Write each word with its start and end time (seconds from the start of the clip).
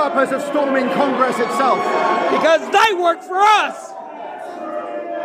purpose 0.00 0.32
of 0.32 0.40
storming 0.50 0.88
Congress 0.90 1.38
itself? 1.38 1.78
Because 2.30 2.62
they 2.70 2.94
work 2.94 3.22
for 3.22 3.38
us. 3.38 3.92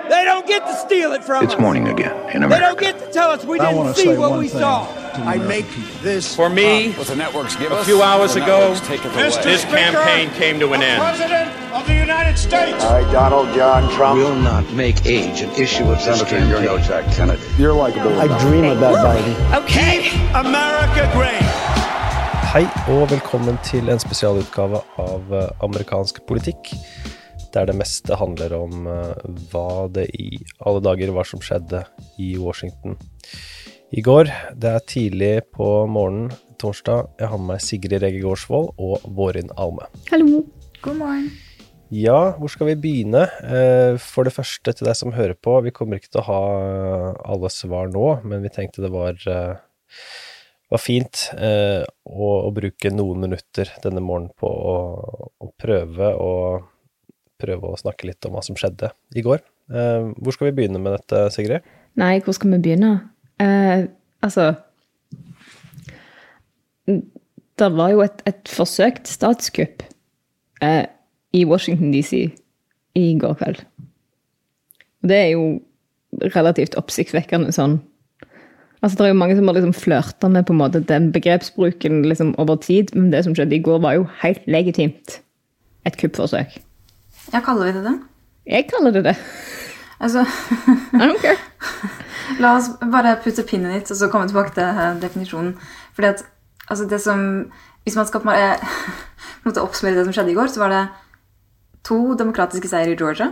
They 0.10 0.24
don't 0.24 0.46
get 0.46 0.68
to 0.68 0.76
steal 0.76 1.14
it 1.14 1.24
from 1.24 1.44
It's 1.46 1.56
us. 1.56 1.60
morning 1.60 1.88
again 1.88 2.14
in 2.36 2.44
America. 2.44 2.50
They 2.50 2.60
don't 2.60 2.80
get 2.80 3.00
to 3.08 3.12
tell 3.12 3.32
us 3.32 3.44
we 3.44 3.60
I 3.60 3.74
didn't 3.74 3.96
see 3.96 4.16
what 4.16 4.38
we 4.38 4.48
saw. 4.50 4.86
I 5.26 5.38
make 5.38 5.66
this 6.02 6.36
For 6.36 6.50
me, 6.50 6.92
What 6.92 7.08
the 7.08 7.16
networks 7.16 7.56
give 7.56 7.72
a 7.72 7.84
few 7.86 8.02
hours 8.04 8.34
the 8.36 8.44
ago, 8.44 8.60
networks 8.60 8.88
take 8.88 9.00
it 9.06 9.14
away. 9.14 9.44
this 9.44 9.64
campaign 9.66 10.30
came 10.32 10.60
to 10.60 10.74
an 10.74 10.84
end. 10.84 11.02
President 11.02 11.50
of 11.74 11.88
the 11.88 11.96
United 11.96 12.38
States. 12.38 12.84
I, 12.84 13.10
Donald 13.14 13.48
John 13.56 13.90
Trump. 13.96 14.20
will 14.20 14.36
not 14.36 14.70
make 14.74 15.06
age 15.08 15.42
an 15.42 15.50
issue 15.52 15.86
of 15.86 15.98
this 16.04 16.20
Senator, 16.20 16.46
you're 16.50 16.62
no. 16.62 16.78
Jack 16.80 17.06
Kennedy. 17.16 17.42
You're 17.58 17.74
likable. 17.74 18.20
I 18.20 18.28
dream 18.42 18.66
about 18.66 18.96
Biden. 18.98 19.64
Okay. 19.64 20.10
America 20.36 21.10
great. 21.14 21.42
Hei 22.56 22.70
og 22.88 23.10
velkommen 23.12 23.58
til 23.68 23.90
en 23.92 24.00
spesialutgave 24.00 24.80
av 25.04 25.34
eh, 25.36 25.50
amerikansk 25.66 26.22
politikk. 26.24 26.70
Der 27.52 27.68
det 27.68 27.74
meste 27.76 28.16
handler 28.16 28.54
om 28.56 28.86
eh, 28.88 29.26
hva 29.52 29.90
det 29.92 30.06
i 30.16 30.38
alle 30.64 30.80
dager 30.86 31.12
var 31.18 31.28
som 31.28 31.42
skjedde 31.44 31.82
i 32.16 32.30
Washington 32.40 32.96
i 33.92 34.00
går. 34.06 34.32
Det 34.56 34.72
er 34.72 34.88
tidlig 34.88 35.34
på 35.52 35.68
morgenen 35.92 36.32
torsdag. 36.56 37.10
Jeg 37.20 37.28
har 37.34 37.42
med 37.42 37.50
meg 37.50 37.66
Sigrid 37.66 37.98
Rege 38.00 38.22
Gårdsvold 38.24 38.72
og 38.80 39.04
Vårin 39.20 39.52
Alme. 39.60 39.90
Hallo. 40.14 40.46
God 40.80 41.02
morgen. 41.02 41.28
Ja, 41.92 42.38
hvor 42.40 42.54
skal 42.56 42.72
vi 42.72 42.78
begynne? 42.86 43.26
Eh, 43.44 44.00
For 44.00 44.24
det 44.24 44.32
første 44.38 44.72
til 44.72 44.88
deg 44.88 44.96
som 44.96 45.12
hører 45.12 45.36
på, 45.36 45.60
vi 45.68 45.76
kommer 45.76 46.00
ikke 46.00 46.14
til 46.16 46.24
å 46.24 46.30
ha 46.32 46.40
alle 47.36 47.52
svar 47.52 47.92
nå, 47.92 48.14
men 48.24 48.48
vi 48.48 48.56
tenkte 48.62 48.88
det 48.88 48.96
var, 48.96 49.20
var 50.76 50.84
fint 50.84 51.26
eh, 51.40 51.82
å, 52.06 52.30
å 52.46 52.54
bruke 52.56 52.92
noen 52.94 53.26
minutter 53.26 53.72
denne 53.84 54.04
morgenen 54.04 54.34
på 54.38 54.50
å, 54.50 54.78
å 55.42 55.52
prøve 55.60 56.14
å 56.20 56.32
prøve 57.42 57.72
å 57.72 57.80
snakke 57.80 58.08
litt 58.10 58.26
om 58.28 58.36
hva 58.36 58.44
som 58.46 58.58
skjedde 58.60 58.92
i 59.16 59.24
går. 59.26 59.44
Eh, 59.72 60.12
Hvor 60.22 60.36
skal 60.36 60.50
vi 60.50 60.56
begynne 60.60 60.82
med 60.82 60.96
dette, 60.96 61.26
Sigrid? 61.36 61.66
Nei, 62.00 62.20
hvor 62.24 62.36
skal 62.36 62.54
vi 62.56 62.62
begynne? 62.64 62.94
Eh, 63.44 63.88
altså 64.24 64.54
Det 66.86 67.70
var 67.74 67.92
jo 67.92 68.04
et, 68.04 68.22
et 68.30 68.52
forsøkt 68.52 69.10
statskupp 69.10 69.84
eh, 70.62 70.86
i 71.36 71.46
Washington 71.48 71.92
DC 71.94 72.28
i 72.96 73.06
går 73.20 73.36
kveld. 73.40 73.64
Og 75.04 75.12
det 75.12 75.18
er 75.18 75.32
jo 75.34 75.48
relativt 76.36 76.78
oppsiktsvekkende 76.80 77.52
sånn 77.56 77.80
Altså, 78.86 78.98
Det 78.98 79.06
er 79.06 79.14
jo 79.16 79.18
mange 79.18 79.36
som 79.36 79.48
har 79.48 79.56
liksom 79.58 79.74
flørta 79.74 80.28
med 80.30 80.46
på 80.46 80.54
en 80.54 80.60
måte 80.60 80.80
den 80.80 81.08
begrepsbruken 81.12 82.04
liksom 82.06 82.36
over 82.38 82.56
tid, 82.62 82.92
men 82.94 83.10
det 83.10 83.24
som 83.26 83.34
skjedde 83.34 83.56
i 83.58 83.64
går, 83.66 83.80
var 83.82 83.96
jo 83.98 84.04
helt 84.22 84.44
legitimt 84.46 85.22
et 85.90 85.98
kuppforsøk. 85.98 86.60
Ja, 87.34 87.42
kaller 87.42 87.66
vi 87.66 87.72
det 87.80 87.82
det? 87.88 87.94
Jeg 88.46 88.68
kaller 88.70 88.94
det 88.94 89.04
det. 89.08 89.16
Altså, 90.00 90.22
I 91.02 91.02
don't 91.02 91.18
care. 91.18 91.38
la 92.44 92.52
oss 92.60 92.70
bare 92.92 93.16
putte 93.24 93.48
pinnen 93.50 93.74
hit, 93.74 93.90
og 93.90 93.98
så 93.98 94.12
komme 94.12 94.30
tilbake 94.30 94.54
til 94.54 95.02
definisjonen. 95.02 95.56
Fordi 95.96 96.08
at, 96.08 96.22
altså 96.70 96.86
det 96.86 97.02
som, 97.02 97.52
hvis 97.84 97.96
man 97.96 98.06
skal 98.06 98.22
på 98.26 98.30
en 98.30 99.50
måte 99.50 99.66
oppsummere 99.66 99.98
det 99.98 100.06
som 100.06 100.14
skjedde 100.14 100.32
i 100.32 100.38
går, 100.38 100.54
så 100.54 100.62
var 100.62 100.70
det 100.70 100.88
to 101.84 102.14
demokratiske 102.14 102.70
seier 102.70 102.94
i 102.94 103.00
Georgia. 103.02 103.32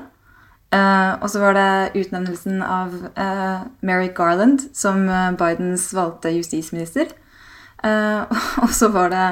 Eh, 0.74 1.12
og 1.22 1.30
så 1.30 1.42
var 1.44 1.58
det 1.58 2.02
utnevnelsen 2.02 2.64
av 2.66 2.94
uh, 3.14 3.66
Merrick 3.86 4.16
Garland 4.18 4.64
som 4.74 5.04
eh, 5.06 5.36
Bidens 5.38 5.92
valgte 5.94 6.34
justisminister. 6.34 7.12
Uh, 7.84 8.26
og 8.64 8.72
så 8.74 8.90
var 8.94 9.14
det 9.14 9.28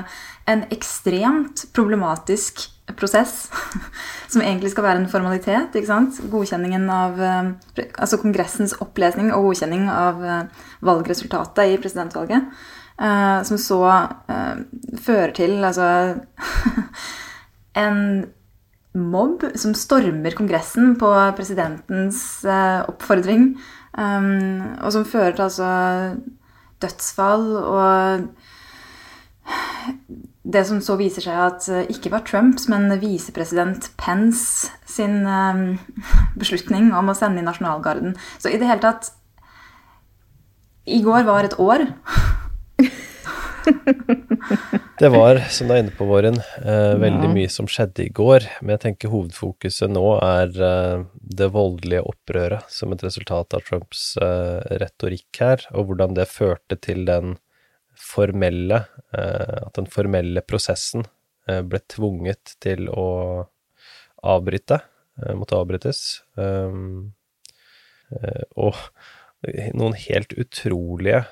en 0.52 0.66
ekstremt 0.74 1.66
problematisk 1.74 2.68
prosess, 2.98 3.52
som 4.32 4.42
egentlig 4.42 4.72
skal 4.74 4.86
være 4.86 5.04
en 5.04 5.10
formalitet. 5.10 5.76
ikke 5.76 5.90
sant? 5.90 6.20
Godkjenningen 6.32 6.90
av 6.92 7.22
eh, 7.22 7.52
Altså 7.96 8.20
Kongressens 8.22 8.76
opplesning 8.84 9.32
og 9.32 9.50
godkjenning 9.50 9.88
av 9.92 10.24
eh, 10.26 10.68
valgresultatet 10.86 11.72
i 11.74 11.80
presidentvalget. 11.82 12.52
eh, 13.00 13.40
som 13.48 13.58
så 13.58 13.82
eh, 14.30 14.62
fører 15.00 15.32
til 15.38 15.64
altså 15.64 15.88
en 17.86 18.26
mobb 18.98 19.46
som 19.56 19.76
stormer 19.78 20.36
Kongressen 20.36 20.96
på 21.00 21.10
presidentens 21.38 22.44
eh, 22.46 22.82
oppfordring. 22.90 23.54
Um, 23.92 24.78
og 24.80 24.92
som 24.96 25.08
fører 25.08 25.36
til 25.36 25.46
altså 25.50 25.70
dødsfall 26.82 27.48
og 27.60 28.28
det 30.48 30.64
som 30.68 30.80
så 30.84 30.96
viser 31.00 31.26
seg 31.26 31.40
at 31.44 31.68
eh, 31.72 31.90
ikke 31.92 32.12
var 32.14 32.24
Trumps, 32.28 32.68
men 32.72 32.92
visepresident 33.02 33.92
Pence 34.00 34.72
sin 34.90 35.26
eh, 35.28 35.64
beslutning 36.42 36.92
om 36.96 37.12
å 37.12 37.18
sende 37.18 37.44
i 37.44 37.48
nasjonalgarden. 37.48 38.16
Så 38.40 38.52
i 38.52 38.60
det 38.60 38.70
hele 38.70 38.84
tatt 38.84 39.14
I 40.90 41.04
går 41.06 41.28
var 41.28 41.48
et 41.48 41.60
år. 41.62 41.88
Det 45.00 45.10
var, 45.10 45.40
som 45.50 45.70
du 45.70 45.74
er 45.74 45.82
inne 45.82 45.94
på, 45.98 46.06
Våren, 46.06 46.38
eh, 46.62 46.94
veldig 47.02 47.30
mye 47.34 47.50
som 47.50 47.68
skjedde 47.70 48.04
i 48.06 48.12
går. 48.14 48.46
Men 48.62 48.76
jeg 48.76 48.84
tenker 48.86 49.14
hovedfokuset 49.14 49.90
nå 49.90 50.04
er 50.22 50.52
eh, 50.68 51.06
det 51.40 51.48
voldelige 51.56 52.04
opprøret 52.06 52.68
som 52.70 52.94
et 52.94 53.02
resultat 53.06 53.56
av 53.58 53.64
Trumps 53.66 54.04
eh, 54.22 54.60
retorikk 54.82 55.42
her, 55.42 55.66
og 55.74 55.90
hvordan 55.90 56.14
det 56.18 56.28
førte 56.30 56.78
til 56.78 57.08
den 57.10 57.38
formelle 58.02 58.84
eh, 59.14 59.58
At 59.62 59.74
den 59.78 59.90
formelle 59.90 60.44
prosessen 60.46 61.08
eh, 61.48 61.64
ble 61.66 61.82
tvunget 61.90 62.56
til 62.62 62.90
å 62.92 63.08
avbryte, 64.22 64.82
eh, 65.22 65.34
måtte 65.38 65.58
avbrytes. 65.58 66.04
Og 68.62 68.78
noen 69.74 69.96
helt 69.98 70.34
utrolige, 70.38 71.24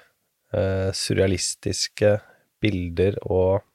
eh, 0.53 0.89
surrealistiske 0.95 2.15
bilder 2.63 3.17
og 3.25 3.65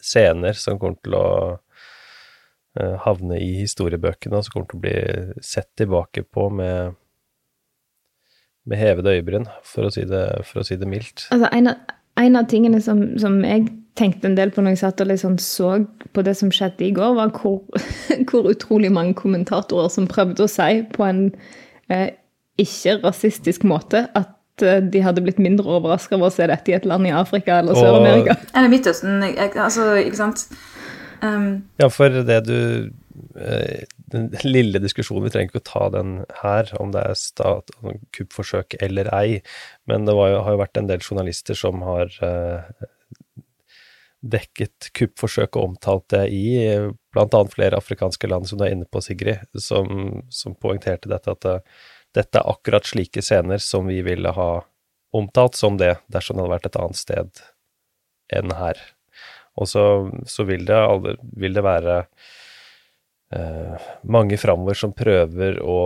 scener 0.00 0.56
som 0.56 0.78
kommer 0.80 0.98
til 1.04 1.16
å 1.18 1.26
eh, 2.78 2.96
havne 3.04 3.40
i 3.40 3.52
historiebøkene, 3.60 4.38
og 4.38 4.46
som 4.46 4.54
kommer 4.54 4.70
til 4.70 4.80
å 4.80 4.84
bli 4.86 5.44
sett 5.44 5.70
tilbake 5.80 6.24
på 6.24 6.48
med, 6.54 6.96
med 8.68 8.80
hevede 8.80 9.16
øyebryn, 9.16 9.48
for 9.66 9.88
å 9.88 9.94
si 9.94 10.06
det, 10.08 10.24
for 10.48 10.62
å 10.62 10.66
si 10.66 10.78
det 10.80 10.88
mildt. 10.88 11.28
Altså, 11.34 11.50
en, 11.52 11.72
av, 11.72 11.94
en 12.24 12.40
av 12.40 12.48
tingene 12.50 12.80
som, 12.84 13.04
som 13.20 13.40
jeg 13.44 13.68
tenkte 13.98 14.30
en 14.30 14.38
del 14.38 14.52
på 14.54 14.62
når 14.62 14.76
jeg 14.76 14.82
satt 14.84 15.02
og 15.04 15.10
liksom 15.10 15.36
så 15.42 15.74
på 16.14 16.24
det 16.24 16.36
som 16.38 16.52
skjedde 16.54 16.86
i 16.86 16.94
går, 16.96 17.16
var 17.18 17.34
hvor, 17.36 17.62
hvor 18.30 18.50
utrolig 18.52 18.92
mange 18.94 19.16
kommentatorer 19.18 19.92
som 19.92 20.08
prøvde 20.10 20.46
å 20.46 20.50
si 20.50 20.82
på 20.94 21.06
en 21.06 21.26
eh, 21.92 22.10
ikke-rasistisk 22.60 23.64
måte 23.68 24.06
at 24.16 24.36
de 24.62 25.02
hadde 25.04 25.22
blitt 25.24 25.40
mindre 25.42 25.78
overraska 25.78 26.16
over 26.16 26.30
å 26.30 26.34
se 26.34 26.46
dette 26.50 26.72
i 26.72 26.76
et 26.76 26.88
land 26.88 27.08
i 27.08 27.14
Afrika 27.14 27.60
eller 27.60 27.78
Sør-Amerika. 27.78 28.36
Eller 28.54 28.72
Midtøsten. 28.72 29.22
Altså, 29.50 29.92
ikke 30.02 30.20
sant? 30.20 30.46
Um, 31.22 31.50
Ja, 31.80 31.90
for 31.92 32.08
det 32.08 32.38
du 32.46 32.56
eh, 33.36 33.82
Den 34.10 34.30
lille 34.42 34.80
diskusjonen, 34.80 35.26
vi 35.26 35.32
trenger 35.34 35.50
ikke 35.52 35.60
å 35.60 35.68
ta 35.68 35.88
den 35.94 36.14
her, 36.40 36.70
om 36.80 36.94
det 36.94 37.02
er 37.04 37.18
stat, 37.18 37.70
kuppforsøk 38.16 38.78
eller 38.82 39.10
ei, 39.14 39.42
men 39.86 40.08
det 40.08 40.16
var 40.16 40.32
jo, 40.32 40.40
har 40.46 40.56
jo 40.56 40.62
vært 40.64 40.80
en 40.80 40.88
del 40.88 41.04
journalister 41.04 41.58
som 41.58 41.84
har 41.86 42.10
uh, 42.24 42.88
dekket 44.20 44.90
kuppforsøk 44.96 45.56
og 45.56 45.70
omtalt 45.70 46.08
det 46.12 46.24
i 46.34 46.42
bl.a. 47.14 47.40
flere 47.52 47.78
afrikanske 47.78 48.28
land, 48.28 48.48
som 48.48 48.60
du 48.60 48.66
er 48.66 48.74
inne 48.74 48.88
på, 48.90 49.02
Sigrid, 49.04 49.46
som, 49.58 50.20
som 50.32 50.56
poengterte 50.60 51.10
dette, 51.10 51.32
at 51.32 51.48
eh, 51.48 51.86
dette 52.16 52.40
er 52.40 52.50
akkurat 52.50 52.86
slike 52.86 53.22
scener 53.22 53.62
som 53.62 53.86
vi 53.90 54.00
ville 54.06 54.32
ha 54.34 54.50
omtalt 55.14 55.58
som 55.58 55.76
det, 55.78 55.96
dersom 56.10 56.36
det 56.36 56.44
hadde 56.44 56.54
vært 56.54 56.68
et 56.70 56.78
annet 56.80 56.98
sted 56.98 57.42
enn 58.34 58.54
her. 58.54 58.78
Og 59.58 59.68
så, 59.68 59.84
så 60.30 60.46
vil, 60.48 60.64
det 60.68 60.76
aldri, 60.78 61.16
vil 61.42 61.56
det 61.56 61.64
være 61.66 61.96
eh, 63.34 63.88
mange 64.06 64.38
framover 64.40 64.78
som 64.78 64.94
prøver 64.96 65.58
å 65.62 65.80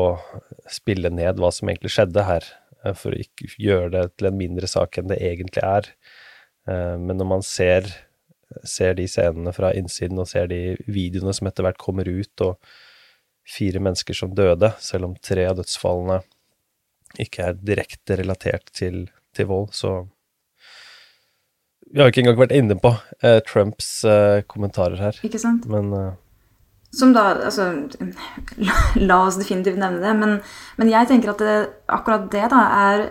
spille 0.71 1.11
ned 1.13 1.41
hva 1.41 1.51
som 1.55 1.71
egentlig 1.73 1.95
skjedde 1.97 2.27
her, 2.29 2.49
eh, 2.85 2.97
for 2.97 3.15
å 3.15 3.23
ikke 3.25 3.49
gjøre 3.61 3.91
det 3.97 4.05
til 4.19 4.31
en 4.31 4.39
mindre 4.39 4.71
sak 4.71 5.01
enn 5.01 5.09
det 5.11 5.21
egentlig 5.25 5.65
er. 5.65 5.91
Eh, 6.69 6.95
men 7.01 7.17
når 7.21 7.31
man 7.33 7.47
ser, 7.47 7.89
ser 8.69 8.97
de 9.01 9.09
scenene 9.11 9.57
fra 9.57 9.73
innsiden 9.77 10.21
og 10.21 10.29
ser 10.31 10.53
de 10.53 10.77
videoene 10.85 11.35
som 11.37 11.49
etter 11.49 11.67
hvert 11.67 11.81
kommer 11.81 12.09
ut, 12.09 12.45
og 12.45 12.61
fire 13.49 13.81
mennesker 13.83 14.17
som 14.17 14.35
døde, 14.35 14.73
selv 14.81 15.11
om 15.11 15.17
tre 15.21 15.47
av 15.49 15.59
dødsfallene 15.59 16.23
ikke 17.21 17.51
er 17.51 17.63
direkte 17.63 18.19
relatert 18.19 18.73
til, 18.75 19.07
til 19.37 19.51
vold, 19.51 19.71
så 19.77 20.03
Vi 21.95 22.01
har 22.01 22.11
ikke 22.11 22.25
engang 22.25 22.41
vært 22.41 22.55
inne 22.57 22.75
på 22.81 22.91
eh, 23.23 23.41
Trumps 23.47 24.05
eh, 24.09 24.43
kommentarer 24.51 24.99
her, 24.99 25.19
ikke 25.23 25.39
sant? 25.39 25.69
men 25.71 25.93
eh, 25.95 26.15
Som 26.91 27.13
da 27.15 27.29
Altså, 27.37 27.69
la, 28.57 28.79
la 28.97 29.21
oss 29.27 29.39
definitivt 29.39 29.79
nevne 29.79 30.03
det, 30.03 30.15
men, 30.19 30.41
men 30.81 30.91
jeg 30.91 31.11
tenker 31.13 31.35
at 31.35 31.45
det, 31.45 31.59
akkurat 31.87 32.27
det 32.33 32.49
da 32.51 32.65
er 32.89 33.07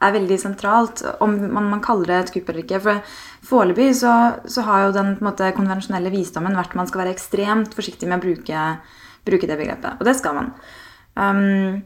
er 0.00 0.14
veldig 0.16 0.38
sentralt, 0.40 1.02
om 1.20 1.34
man, 1.52 1.68
man 1.74 1.82
kaller 1.84 2.08
det 2.08 2.18
et 2.20 2.32
kupp 2.36 2.48
eller 2.48 2.62
ikke. 2.64 2.80
For 2.80 3.18
foreløpig 3.50 3.90
så, 3.98 4.14
så 4.48 4.64
har 4.64 4.86
jo 4.86 4.94
den 4.96 5.12
måte, 5.24 5.50
konvensjonelle 5.56 6.12
visdommen 6.14 6.56
vært 6.56 6.72
at 6.72 6.80
man 6.80 6.88
skal 6.88 7.04
være 7.04 7.14
ekstremt 7.16 7.76
forsiktig 7.76 8.08
med 8.08 8.20
å 8.20 8.24
bruke, 8.24 8.64
bruke 9.26 9.48
det 9.48 9.58
begrepet. 9.60 9.98
Og 9.98 10.06
det 10.08 10.16
skal 10.18 10.36
man. 10.36 10.52
Um, 11.16 11.80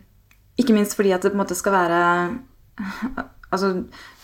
ikke 0.60 0.76
minst 0.76 0.96
fordi 0.98 1.14
at 1.14 1.24
det 1.24 1.32
på 1.32 1.38
en 1.38 1.44
måte 1.44 1.58
skal 1.58 1.74
være 1.74 2.02
Altså, 3.54 3.68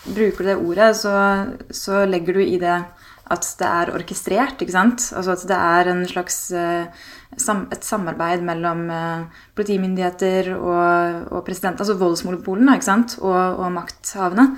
bruker 0.03 0.43
du 0.43 0.47
det 0.49 0.55
ordet, 0.59 0.89
så, 0.99 1.11
så 1.71 2.01
legger 2.03 2.35
du 2.35 2.41
i 2.43 2.57
det 2.59 2.81
at 3.31 3.45
det 3.61 3.67
er 3.67 3.91
orkestrert, 3.95 4.59
ikke 4.59 4.73
sant? 4.73 5.05
Altså 5.15 5.37
at 5.37 5.45
det 5.47 5.55
er 5.55 5.89
en 5.91 6.01
slags 6.09 6.39
uh, 6.51 6.83
et 7.31 7.87
samarbeid 7.87 8.43
mellom 8.43 8.89
uh, 8.91 9.45
politimyndigheter 9.55 10.51
og, 10.57 11.29
og 11.31 11.45
president, 11.47 11.79
altså 11.79 11.95
voldsmonopolene, 12.01 12.75
ikke 12.75 12.89
sant? 12.89 13.15
Og, 13.21 13.39
og 13.63 13.71
makthavende. 13.71 14.49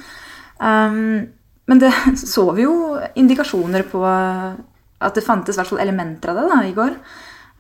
Um, 0.58 1.28
men 1.70 1.84
det 1.84 1.94
så 2.34 2.48
vi 2.58 2.66
jo 2.66 2.98
indikasjoner 3.14 3.86
på 3.92 4.02
at 4.08 5.14
det 5.14 5.26
fantes 5.26 5.60
hvert 5.60 5.70
fall 5.70 5.84
elementer 5.84 6.34
av 6.34 6.42
det 6.42 6.50
da, 6.50 6.60
i 6.66 6.76
går. 6.78 6.98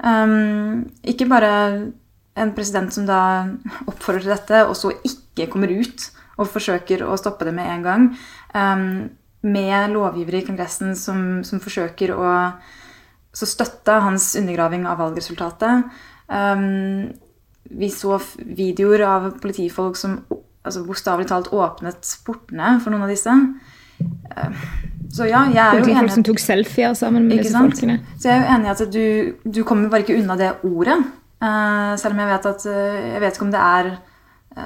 Um, 0.04 0.84
ikke 1.08 1.30
bare 1.32 1.54
en 2.36 2.54
president 2.58 2.94
som 2.94 3.08
da 3.08 3.22
oppfordrer 3.90 4.26
til 4.26 4.36
dette, 4.36 4.62
og 4.68 4.76
så 4.78 4.94
ikke 5.02 5.50
kommer 5.54 5.72
ut 5.72 6.10
og 6.42 6.50
forsøker 6.50 7.06
å 7.06 7.18
stoppe 7.20 7.48
det 7.48 7.54
med 7.56 7.70
en 7.70 7.86
gang. 7.86 8.08
Um, 8.54 8.88
med 9.44 9.92
lovgivere 9.92 10.40
i 10.40 10.48
Kongressen 10.48 10.96
som, 10.96 11.44
som 11.44 11.60
forsøker 11.64 12.14
å 12.16 12.30
støtte 13.34 13.98
hans 14.06 14.30
undergraving 14.40 14.86
av 14.88 15.02
valgresultatet. 15.02 15.90
Um, 16.32 17.12
vi 17.74 17.90
så 17.92 18.20
videoer 18.38 19.04
av 19.08 19.30
politifolk 19.44 19.98
som 20.00 20.20
altså 20.64 20.84
bokstavelig 20.88 21.28
talt 21.32 21.52
åpnet 21.52 22.12
portene 22.26 22.78
for 22.84 22.94
noen 22.94 23.06
av 23.08 23.12
disse. 23.12 23.34
Uh, 24.30 24.64
så 25.14 25.28
ja, 25.30 25.44
jeg 25.54 25.62
er 25.62 25.78
jo 25.78 25.84
enig 25.86 26.00
Folk 26.00 26.16
som 26.16 26.26
tok 26.26 26.42
selfier 26.42 26.96
sammen 26.98 27.28
med 27.28 27.44
disse 27.44 27.54
sant? 27.54 27.76
folkene. 27.76 28.00
Så 28.18 28.32
jeg 28.32 28.40
er 28.40 28.42
jo 28.42 28.56
enig 28.56 28.70
i 28.70 28.74
at 28.74 28.96
du, 28.96 29.04
du 29.60 29.62
kommer 29.68 29.92
bare 29.92 30.06
ikke 30.06 30.18
unna 30.18 30.38
det 30.40 30.50
ordet. 30.66 30.98
Uh, 31.44 31.94
selv 32.02 32.16
om 32.16 32.24
jeg 32.24 32.32
vet 32.32 32.46
at 32.54 32.66
uh, 32.72 32.98
Jeg 33.12 33.20
vet 33.20 33.36
ikke 33.36 33.46
om 33.50 33.54
det 33.54 33.62
er 33.68 33.94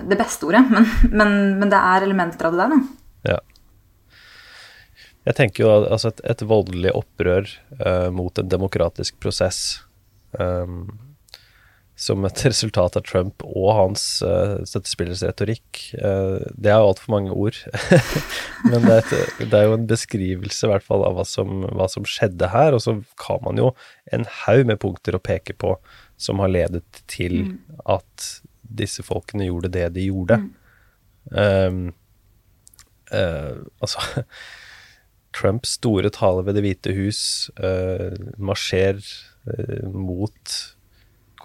det 0.07 0.17
beste 0.19 0.43
ordet, 0.43 0.65
men, 0.67 0.83
men, 1.15 1.29
men 1.61 1.69
det 1.71 1.79
er 1.79 2.03
elementer 2.03 2.49
av 2.49 2.55
det 2.55 2.59
der, 2.59 2.73
da. 2.73 3.31
Ja. 3.31 3.37
Jeg 5.27 5.37
tenker 5.39 5.63
jo 5.63 5.69
at 5.71 5.89
altså 5.95 6.11
et, 6.11 6.21
et 6.31 6.43
voldelig 6.47 6.91
opprør 6.95 7.49
uh, 7.79 8.09
mot 8.15 8.39
en 8.39 8.51
demokratisk 8.51 9.15
prosess 9.23 9.79
um, 10.39 10.89
som 11.97 12.25
et 12.27 12.43
resultat 12.45 12.95
av 12.99 13.05
Trump 13.07 13.43
og 13.47 13.71
hans 13.75 14.05
uh, 14.25 14.61
støttespillers 14.69 15.23
retorikk, 15.25 15.81
uh, 15.97 16.37
det 16.53 16.71
er 16.71 16.79
jo 16.79 16.91
altfor 16.91 17.15
mange 17.15 17.33
ord. 17.33 17.57
Men 18.69 18.85
det 18.85 18.99
er, 18.99 19.01
et, 19.01 19.39
det 19.41 19.51
er, 19.57 19.65
jo 19.65 19.77
en 19.79 19.87
beskrivelse 19.89 20.67
i 20.67 20.71
hvert 20.71 20.85
fall 20.85 21.05
av 21.07 21.17
hva 21.17 21.25
som, 21.27 21.65
hva 21.73 21.89
som 21.91 22.05
skjedde 22.07 22.51
her, 22.53 22.77
og 22.77 22.83
så 22.85 22.99
har 23.25 23.41
man 23.45 23.61
jo 23.61 23.71
en 24.13 24.27
haug 24.43 24.69
med 24.69 24.81
punkter 24.83 25.17
å 25.17 25.23
peke 25.23 25.57
på 25.57 25.75
som 26.21 26.41
har 26.41 26.53
ledet 26.53 26.85
til 27.09 27.41
mm. 27.49 27.57
at 27.97 28.29
disse 28.77 29.03
folkene 29.05 29.49
gjorde 29.49 29.73
det 29.73 29.89
de 29.97 30.07
gjorde. 30.09 30.39
Mm. 30.41 30.53
Um, 31.33 31.81
uh, 33.11 33.65
altså 33.83 34.23
Trumps 35.37 35.75
store 35.77 36.09
tale 36.13 36.45
ved 36.47 36.55
Det 36.57 36.63
hvite 36.65 36.93
hus, 36.97 37.21
uh, 37.59 38.13
marsjer 38.37 39.01
mot 39.93 40.55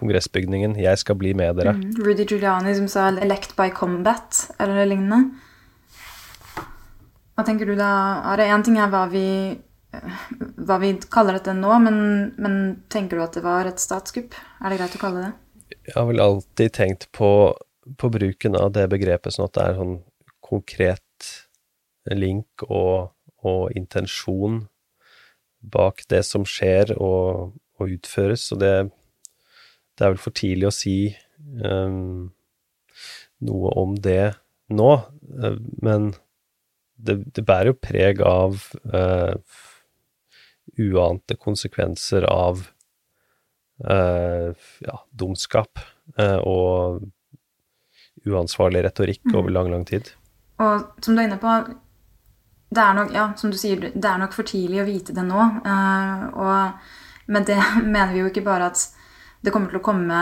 kongressbygningen 0.03 0.75
'Jeg 0.75 0.99
skal 1.01 1.15
bli 1.15 1.33
med 1.33 1.55
dere'. 1.57 1.73
Mm. 1.73 2.03
Rudy 2.03 2.25
Giuliani 2.27 2.75
som 2.75 2.87
sa 2.87 3.09
'elect 3.11 3.55
by 3.55 3.69
combat' 3.71 4.51
eller 4.59 4.75
det 4.75 4.89
lignende. 4.89 5.31
Hva 7.35 7.45
tenker 7.45 7.65
du 7.65 7.75
da, 7.75 8.21
Are? 8.29 8.45
Én 8.45 8.63
ting 8.63 8.77
er 8.77 8.89
hva 8.89 9.09
vi, 9.09 9.57
hva 10.61 10.79
vi 10.79 10.93
kaller 11.09 11.33
dette 11.33 11.53
nå, 11.53 11.79
men, 11.81 12.33
men, 12.37 12.83
tenker 12.89 13.17
du 13.17 13.23
at 13.23 13.33
det 13.33 13.43
var 13.43 13.65
et 13.65 13.79
statskupp? 13.79 14.35
Er 14.61 14.69
det 14.69 14.77
greit 14.77 14.95
å 14.95 15.01
kalle 15.01 15.23
det? 15.23 15.33
Jeg 15.87 15.95
har 15.95 16.05
vel 16.05 16.19
alltid 16.19 16.73
tenkt 16.73 17.11
på, 17.11 17.55
på 17.97 18.09
bruken 18.11 18.55
av 18.55 18.71
det 18.71 18.85
begrepet 18.89 19.33
sånn 19.33 19.49
at 19.49 19.53
det 19.53 19.63
er 19.63 19.79
sånn 19.81 19.97
konkret 20.43 21.47
link 22.05 22.61
og 22.69 23.09
og 23.43 23.75
intensjon 23.77 24.63
bak 25.63 26.03
det 26.11 26.23
som 26.27 26.45
skjer 26.47 26.95
og, 26.97 27.53
og 27.79 27.95
utføres. 27.97 28.49
Og 28.55 28.61
det, 28.63 28.73
det, 29.97 30.05
er 30.05 30.13
vel 30.13 30.21
for 30.21 30.35
tidlig 30.35 30.69
å 30.69 30.75
si 30.75 30.97
um, 31.61 32.31
noe 33.43 33.73
om 33.79 33.95
det 33.99 34.33
nå, 34.73 34.91
uh, 35.43 35.57
men 35.85 36.11
det, 36.95 37.19
det, 37.35 37.43
bærer 37.45 37.73
jo 37.73 37.79
preg 37.81 38.21
av 38.25 38.61
uh, 38.93 39.35
uante 40.79 41.37
konsekvenser 41.37 42.25
av 42.29 42.65
uh, 43.83 44.53
ja, 44.85 44.97
dumskap 45.11 45.81
og 46.13 47.03
uansvarlig 48.27 48.81
retorikk 48.83 49.31
over 49.31 49.53
lang, 49.55 49.69
lang 49.71 49.85
tid. 49.87 50.09
Og 50.61 51.03
som 51.03 51.15
du 51.15 51.21
er 51.21 51.29
inne 51.29 51.39
på, 51.41 51.53
det 52.75 52.83
er 52.83 52.97
nok, 52.97 53.13
ja, 53.15 53.29
som 53.39 53.53
du 53.53 53.57
sier, 53.59 53.79
det 53.93 54.09
er 54.09 54.19
nok 54.19 54.35
for 54.35 54.47
tidlig 54.47 54.81
å 54.83 54.87
vite 54.87 55.15
det 55.15 55.23
nå. 55.25 55.47
Og 56.43 57.31
med 57.33 57.47
det 57.47 57.59
mener 57.95 58.13
vi 58.13 58.21
jo 58.21 58.29
ikke 58.31 58.45
bare 58.45 58.69
at 58.73 58.83
det 59.43 59.51
kommer 59.51 59.71
til 59.71 59.81
å 59.81 59.85
komme 59.85 60.19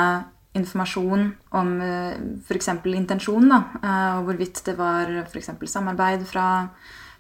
informasjon 0.57 1.27
om 1.57 1.69
uh, 1.79 2.15
f.eks. 2.44 2.69
intensjon, 2.91 3.47
da, 3.51 3.62
uh, 3.79 4.19
og 4.19 4.27
hvorvidt 4.27 4.63
det 4.68 4.75
var 4.79 5.12
f.eks. 5.23 5.53
samarbeid 5.71 6.25
fra, 6.27 6.47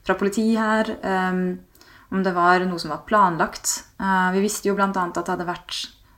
fra 0.03 0.17
politi 0.19 0.49
her, 0.57 0.91
um, 1.05 1.45
om 2.11 2.25
det 2.25 2.33
var 2.35 2.65
noe 2.67 2.81
som 2.81 2.91
var 2.91 3.05
planlagt. 3.07 3.69
Vi 4.35 4.41
visste 4.43 4.67
jo 4.67 4.73
bl.a. 4.75 4.89
at 4.91 5.15
det 5.15 5.31
hadde 5.31 5.45
vært, 5.47 5.77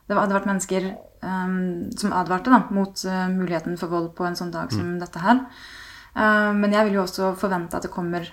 det 0.10 0.18
hadde 0.18 0.34
vært 0.34 0.48
mennesker 0.50 0.88
som 1.22 2.16
advarte 2.18 2.50
da, 2.50 2.64
mot 2.74 3.04
muligheten 3.30 3.78
for 3.78 3.94
vold 3.94 4.08
på 4.18 4.26
en 4.26 4.34
sånn 4.36 4.50
dag 4.50 4.74
som 4.74 4.96
mm. 4.96 4.96
dette 5.04 5.22
her. 5.22 5.44
Men 6.58 6.74
jeg 6.74 6.88
vil 6.88 6.98
jo 6.98 7.04
også 7.04 7.30
forvente 7.38 7.78
at 7.78 7.86
det 7.86 7.94
kommer 7.94 8.26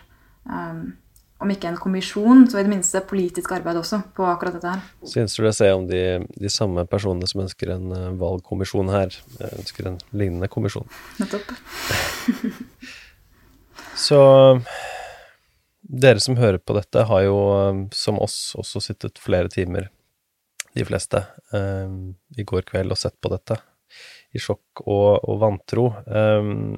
om 1.41 1.51
ikke 1.53 1.71
en 1.71 1.79
kommisjon, 1.81 2.45
så 2.51 2.61
i 2.61 2.65
det 2.67 2.73
minste 2.73 3.01
politisk 3.09 3.55
arbeid 3.57 3.79
også 3.81 4.03
på 4.17 4.27
akkurat 4.29 4.59
dette 4.59 4.75
her. 4.75 4.83
Synes 5.09 5.37
du 5.37 5.43
det 5.43 5.53
å 5.53 5.57
se 5.57 5.71
om 5.73 5.87
de, 5.89 6.03
de, 6.37 6.51
samme 6.53 6.85
personene 6.91 7.29
som 7.31 7.45
ønsker 7.47 7.73
en 7.75 7.95
uh, 7.95 8.11
valgkommisjon 8.21 8.93
her, 8.93 9.17
eh, 9.39 9.55
ønsker 9.63 9.89
en 9.89 9.97
lignende 10.13 10.51
kommisjon. 10.53 10.85
Nettopp. 11.21 11.55
så 14.07 14.21
dere 15.81 16.21
som 16.23 16.39
hører 16.39 16.61
på 16.61 16.77
dette, 16.77 17.07
har 17.09 17.25
jo 17.25 17.41
uh, 17.57 17.83
som 17.97 18.21
oss 18.21 18.53
også 18.61 18.85
sittet 18.91 19.21
flere 19.23 19.53
timer, 19.53 19.89
de 20.77 20.85
fleste, 20.87 21.25
um, 21.51 22.13
i 22.39 22.45
går 22.47 22.63
kveld 22.69 22.95
og 22.95 23.01
sett 23.01 23.17
på 23.19 23.33
dette 23.33 23.57
i 24.31 24.39
sjokk 24.39 24.85
og, 24.85 25.25
og 25.27 25.41
vantro. 25.41 25.89
Um, 26.07 26.77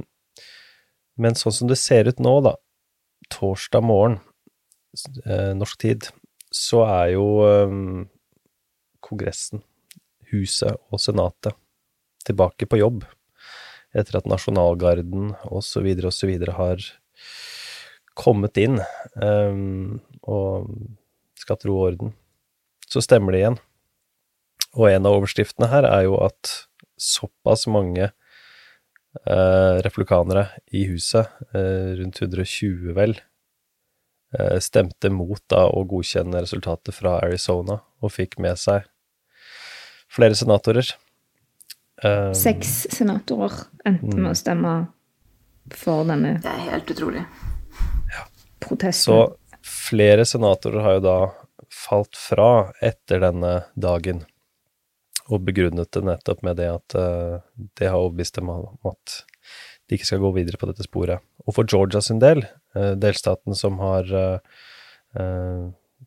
men 1.21 1.37
sånn 1.37 1.55
som 1.55 1.69
det 1.69 1.77
ser 1.81 2.09
ut 2.09 2.23
nå, 2.23 2.39
da, 2.47 2.55
torsdag 3.33 3.85
morgen, 3.85 4.17
eh, 4.17 4.32
norsk 5.57 5.79
tid, 5.81 6.09
så 6.53 6.85
er 6.85 7.15
jo 7.15 7.27
eh, 7.47 7.77
Kongressen, 9.03 9.63
Huset 10.33 10.79
og 10.93 11.01
Senatet 11.03 11.57
tilbake 12.27 12.69
på 12.71 12.79
jobb 12.81 13.03
etter 13.93 14.21
at 14.21 14.29
nasjonalgarden 14.31 15.35
osv. 15.53 15.89
osv. 16.09 16.31
har 16.57 16.85
kommet 18.17 18.57
inn 18.61 18.79
um, 19.21 19.99
og 20.23 20.71
skal 21.37 21.59
tro 21.61 21.77
orden. 21.83 22.15
Så 22.89 23.03
stemmer 23.05 23.35
det 23.35 23.43
igjen. 23.43 23.59
Og 24.79 24.89
en 24.89 25.09
av 25.09 25.19
overskriftene 25.19 25.69
her 25.73 25.89
er 25.89 26.07
jo 26.07 26.17
at 26.25 26.53
såpass 26.97 27.67
mange 27.69 28.07
eh, 28.07 29.77
replikanere 29.85 30.47
i 30.73 30.87
huset, 30.89 31.29
eh, 31.53 31.93
rundt 31.99 32.21
120 32.23 32.95
vel, 32.97 33.17
eh, 33.19 33.32
stemte 34.65 35.11
mot 35.13 35.43
da 35.53 35.67
å 35.69 35.83
godkjenne 35.89 36.41
resultatet 36.41 36.97
fra 36.97 37.19
Arizona, 37.21 37.83
og 38.01 38.15
fikk 38.15 38.39
med 38.41 38.57
seg 38.61 38.87
flere 40.13 40.37
senatorer. 40.39 40.89
Um, 42.05 42.33
Seks 42.35 42.87
senatorer 42.91 43.67
endte 43.87 44.17
med 44.17 44.33
å 44.33 44.39
stemme 44.39 44.73
for 45.79 46.09
denne 46.09 46.35
Det 46.43 46.51
er 46.51 46.65
helt 46.73 46.91
utrolig. 46.91 47.23
Ja. 48.11 48.27
Protesten. 48.65 49.13
Så 49.13 49.63
flere 49.63 50.27
senatorer 50.27 50.83
har 50.83 50.99
jo 50.99 51.05
da 51.07 51.19
falt 51.73 52.19
fra 52.19 52.73
etter 52.83 53.23
denne 53.23 53.55
dagen 53.79 54.25
og 55.31 55.45
begrunnet 55.47 55.93
det 55.95 56.03
nettopp 56.05 56.43
med 56.45 56.59
det 56.59 56.69
at 56.73 56.97
uh, 56.99 57.39
det 57.79 57.89
har 57.89 58.01
overbevist 58.01 58.41
dem 58.41 58.51
om 58.53 58.91
at 58.91 59.23
de 59.87 59.97
ikke 59.97 60.09
skal 60.09 60.23
gå 60.23 60.33
videre 60.35 60.59
på 60.59 60.69
dette 60.69 60.85
sporet. 60.85 61.23
Og 61.47 61.55
for 61.57 61.69
Georgia 61.69 62.03
sin 62.05 62.21
del, 62.23 62.43
delstaten 62.75 63.57
som 63.59 63.79
har 63.83 64.09
uh, 64.15 64.39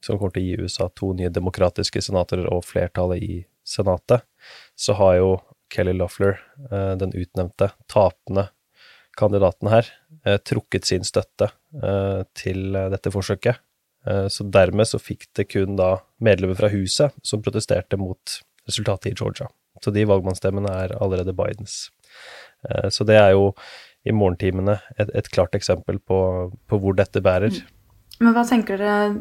som 0.01 0.17
kommer 0.17 0.33
til 0.33 0.41
å 0.41 0.45
gi 0.45 0.63
USA 0.65 0.87
to 0.97 1.11
nye 1.13 1.29
demokratiske 1.29 2.01
senatorer 2.01 2.47
og 2.51 2.65
flertallet 2.65 3.21
i 3.23 3.35
Senatet, 3.65 4.25
så 4.75 4.93
har 4.97 5.15
jo 5.19 5.29
Kelly 5.73 5.93
Loeffler, 5.95 6.41
den 6.99 7.13
utnevnte, 7.15 7.71
tapende 7.89 8.47
kandidaten 9.15 9.71
her 9.71 9.87
eh, 10.25 10.37
trukket 10.37 10.85
sin 10.85 11.05
støtte 11.07 11.49
eh, 11.83 12.21
til 12.37 12.75
eh, 12.75 12.89
dette 12.93 13.11
forsøket. 13.13 13.61
Eh, 14.07 14.27
så 14.31 14.47
dermed 14.51 14.89
så 14.89 14.99
fikk 15.01 15.27
det 15.37 15.47
kun 15.53 15.77
da 15.79 15.95
medlemmer 16.23 16.57
fra 16.59 16.71
huset 16.73 17.15
som 17.23 17.43
protesterte 17.43 17.99
mot 18.01 18.39
resultatet 18.67 19.11
i 19.11 19.15
Georgia. 19.15 19.49
Så 19.83 19.91
de 19.95 20.05
valgmannsstemmene 20.07 20.71
er 20.85 20.95
allerede 20.99 21.35
Bidens. 21.35 21.89
Eh, 22.67 22.89
så 22.89 23.07
det 23.07 23.19
er 23.21 23.33
jo 23.35 23.53
i 24.05 24.13
morgentimene 24.13 24.77
et, 24.97 25.09
et 25.09 25.27
klart 25.33 25.55
eksempel 25.57 25.99
på, 25.99 26.19
på 26.69 26.79
hvor 26.81 26.95
dette 26.97 27.23
bærer. 27.25 27.57
Men 28.21 28.35
hva 28.35 28.45
tenker 28.47 28.79
dere, 28.79 29.15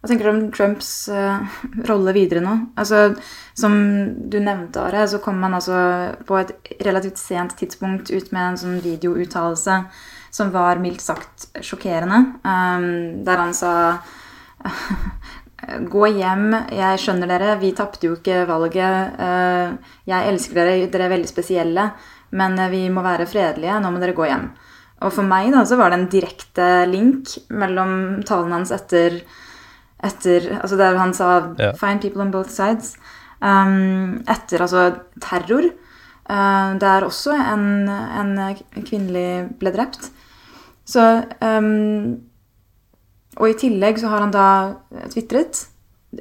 hva 0.00 0.08
tenker 0.08 0.28
dere 0.28 0.34
om 0.36 0.52
Trumps 0.54 0.90
uh, 1.12 1.42
rolle 1.88 2.14
videre 2.16 2.40
nå? 2.44 2.54
Altså, 2.80 3.14
som 3.58 3.74
du 4.30 4.38
nevnte, 4.40 4.84
Are, 4.86 5.06
så 5.10 5.20
kom 5.24 5.42
han 5.44 5.58
altså 5.58 5.80
på 6.28 6.38
et 6.40 6.54
relativt 6.86 7.18
sent 7.20 7.58
tidspunkt 7.58 8.12
ut 8.14 8.32
med 8.32 8.44
en 8.44 8.60
sånn 8.62 8.78
videouttalelse 8.84 9.82
som 10.30 10.50
var 10.54 10.80
mildt 10.82 11.02
sagt 11.02 11.48
sjokkerende, 11.64 12.22
um, 12.44 12.88
der 13.26 13.42
han 13.42 13.54
sa 13.56 13.74
Gå 15.90 16.06
hjem, 16.14 16.52
jeg 16.70 17.00
skjønner 17.02 17.28
dere, 17.30 17.56
vi 17.58 17.72
tapte 17.76 18.06
jo 18.06 18.14
ikke 18.14 18.44
valget. 18.46 19.18
eh, 19.18 19.72
Jeg 20.06 20.30
elsker 20.30 20.54
dere, 20.54 20.86
dere 20.86 21.08
er 21.08 21.12
veldig 21.12 21.28
spesielle, 21.28 21.84
men 22.30 22.58
eh, 22.58 22.70
vi 22.72 22.82
må 22.92 23.04
være 23.04 23.28
fredelige, 23.28 23.78
nå 23.80 23.92
må 23.92 24.02
dere 24.02 24.16
gå 24.16 24.26
hjem. 24.28 24.48
Og 25.06 25.14
for 25.14 25.26
meg 25.26 25.52
da, 25.54 25.62
så 25.66 25.78
var 25.78 25.92
det 25.92 26.00
en 26.00 26.08
direkte 26.10 26.68
link 26.90 27.36
mellom 27.54 28.22
talen 28.26 28.56
hans 28.56 28.72
etter, 28.74 29.20
etter 30.02 30.48
altså 30.58 30.78
Der 30.78 30.98
han 30.98 31.14
sa 31.14 31.54
Ja. 31.58 31.72
'find 31.72 32.00
people 32.00 32.22
on 32.22 32.30
both 32.30 32.50
sides'. 32.50 32.96
Um, 33.40 34.24
etter 34.26 34.58
altså 34.58 34.98
terror, 35.20 35.70
uh, 36.28 36.78
der 36.78 37.06
også 37.06 37.30
en, 37.30 37.88
en 37.88 38.56
kvinnelig 38.82 39.58
ble 39.60 39.70
drept. 39.70 40.10
Så 40.84 41.24
um, 41.40 42.20
Og 43.36 43.50
i 43.50 43.54
tillegg 43.54 44.00
så 44.00 44.08
har 44.08 44.20
han 44.20 44.32
da 44.32 44.74
tvitret 45.12 45.68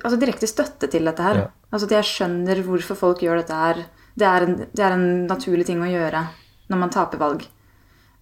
altså 0.04 0.20
direkte 0.20 0.48
støtte 0.50 0.90
til 0.92 1.08
dette 1.08 1.24
her. 1.24 1.36
Ja. 1.36 1.48
Altså 1.72 1.88
at 1.88 1.96
jeg 1.98 2.10
skjønner 2.12 2.62
hvorfor 2.66 2.96
folk 3.00 3.24
gjør 3.24 3.42
dette 3.42 3.58
her. 3.58 3.86
Det 4.18 4.26
er, 4.26 4.48
en, 4.48 4.58
det 4.74 4.84
er 4.84 4.96
en 4.96 5.08
naturlig 5.30 5.68
ting 5.68 5.84
å 5.84 5.90
gjøre 5.90 6.24
når 6.72 6.82
man 6.82 6.94
taper 6.94 7.22
valg. 7.22 7.46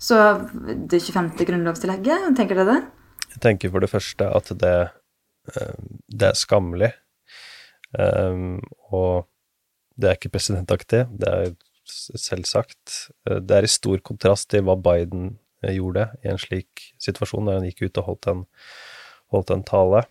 Så 0.01 0.17
det 0.51 0.99
25. 0.99 1.31
grunnlovstillegget, 1.47 2.27
tenker 2.37 2.59
dere 2.59 2.73
det? 2.73 2.81
Jeg 3.35 3.41
tenker 3.43 3.71
for 3.71 3.83
det 3.83 3.91
første 3.91 4.27
at 4.37 4.51
det, 4.59 4.75
eh, 5.53 5.77
det 6.11 6.31
er 6.31 6.39
skammelig. 6.39 6.91
Um, 7.95 8.59
og 8.91 9.27
det 9.95 10.09
er 10.09 10.17
ikke 10.17 10.33
presidentaktig, 10.33 11.05
det 11.15 11.31
er 11.31 11.53
selvsagt. 11.85 13.11
Eh, 13.29 13.39
Det 13.39 13.55
er 13.55 13.63
i 13.63 13.71
stor 13.71 14.01
kontrast 14.03 14.49
til 14.49 14.65
hva 14.65 14.75
Biden 14.75 15.37
gjorde 15.63 16.09
i 16.23 16.29
en 16.29 16.37
slik 16.37 16.91
situasjon, 17.01 17.47
da 17.47 17.57
han 17.57 17.65
gikk 17.69 17.87
ut 17.87 17.97
og 18.01 18.07
holdt 18.09 18.27
en, 18.27 18.45
holdt 19.33 19.53
en 19.55 19.63
tale. 19.63 20.03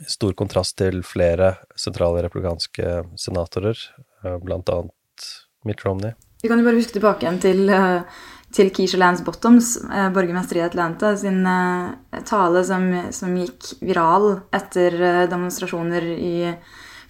I 0.00 0.08
stor 0.08 0.34
kontrast 0.34 0.76
til 0.80 1.02
flere 1.04 1.54
sentrale 1.76 2.24
republikanske 2.24 3.04
senatorer, 3.20 3.78
blant 4.22 4.68
annet 4.72 5.30
Mitt 5.64 5.84
Romney. 5.84 6.12
Vi 6.42 6.48
kan 6.48 6.60
jo 6.60 6.64
bare 6.64 6.78
huske 6.80 6.96
tilbake 6.96 7.26
igjen 7.26 7.40
til, 7.42 7.68
eh, 7.68 8.20
til 8.52 8.70
Keisha 8.72 8.98
Lance 8.98 9.24
Bottoms, 9.24 9.74
eh, 9.84 10.08
borgermester 10.14 10.56
i 10.56 10.64
Atlanta, 10.64 11.14
sin 11.16 11.44
eh, 11.46 12.22
tale 12.24 12.64
som, 12.64 12.86
som 13.12 13.34
gikk 13.36 13.74
viral 13.84 14.40
etter 14.56 14.96
eh, 14.96 15.26
demonstrasjoner 15.28 16.06
i 16.16 16.34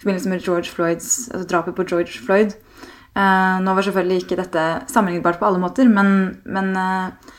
forbindelse 0.01 0.33
med 0.33 0.43
George 0.43 0.73
Floyds, 0.73 1.29
altså 1.31 1.47
drapet 1.47 1.77
på 1.77 1.87
George 1.87 2.19
Floyd. 2.25 2.57
Eh, 3.15 3.55
Nå 3.63 3.75
var 3.77 3.87
selvfølgelig 3.87 4.25
ikke 4.25 4.39
dette 4.41 4.65
sammenlignbart 4.91 5.39
på 5.39 5.47
alle 5.47 5.63
måter, 5.63 5.87
men, 5.87 6.41
men 6.43 6.75
eh, 6.75 7.31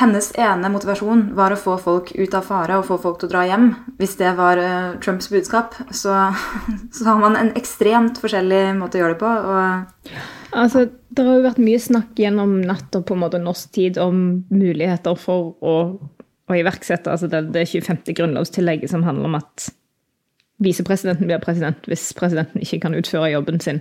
hennes 0.00 0.30
ene 0.40 0.70
motivasjon 0.72 1.26
var 1.36 1.52
å 1.52 1.60
få 1.60 1.76
folk 1.80 2.10
ut 2.16 2.34
av 2.36 2.46
fare 2.48 2.78
og 2.80 2.86
få 2.88 2.96
folk 3.02 3.20
til 3.20 3.28
å 3.28 3.32
dra 3.34 3.44
hjem. 3.50 3.70
Hvis 4.00 4.16
det 4.20 4.32
var 4.38 4.60
eh, 4.60 4.96
Trumps 5.04 5.28
budskap, 5.32 5.76
så, 5.92 6.16
så 6.96 7.08
har 7.08 7.20
man 7.20 7.36
en 7.38 7.52
ekstremt 7.58 8.20
forskjellig 8.22 8.62
måte 8.80 8.98
å 8.98 9.04
gjøre 9.04 9.16
det 9.16 9.22
på. 9.22 9.32
og 9.54 10.14
Altså, 10.50 10.88
det 11.14 11.26
har 11.26 11.36
jo 11.38 11.44
vært 11.46 11.60
mye 11.62 11.82
snakk 11.82 12.18
gjennom 12.18 12.56
natt 12.66 12.96
og 12.98 13.04
på 13.06 13.14
en 13.14 13.22
måte 13.22 13.38
norsk 13.42 13.70
tid 13.76 14.00
om 14.02 14.22
muligheter 14.50 15.14
for 15.20 15.52
å, 15.62 15.76
å 16.50 16.56
iverksette 16.56 17.12
altså 17.12 17.28
det, 17.30 17.44
det 17.54 17.68
25. 17.70 18.02
grunnlovstillegget 18.18 18.90
som 18.90 19.04
handler 19.06 19.30
om 19.30 19.38
at 19.38 19.68
visepresidenten 20.60 21.28
blir 21.30 21.40
president 21.44 21.86
hvis 21.88 22.10
presidenten 22.18 22.64
ikke 22.64 22.80
kan 22.82 22.96
utføre 22.98 23.30
jobben 23.30 23.62
sin. 23.62 23.78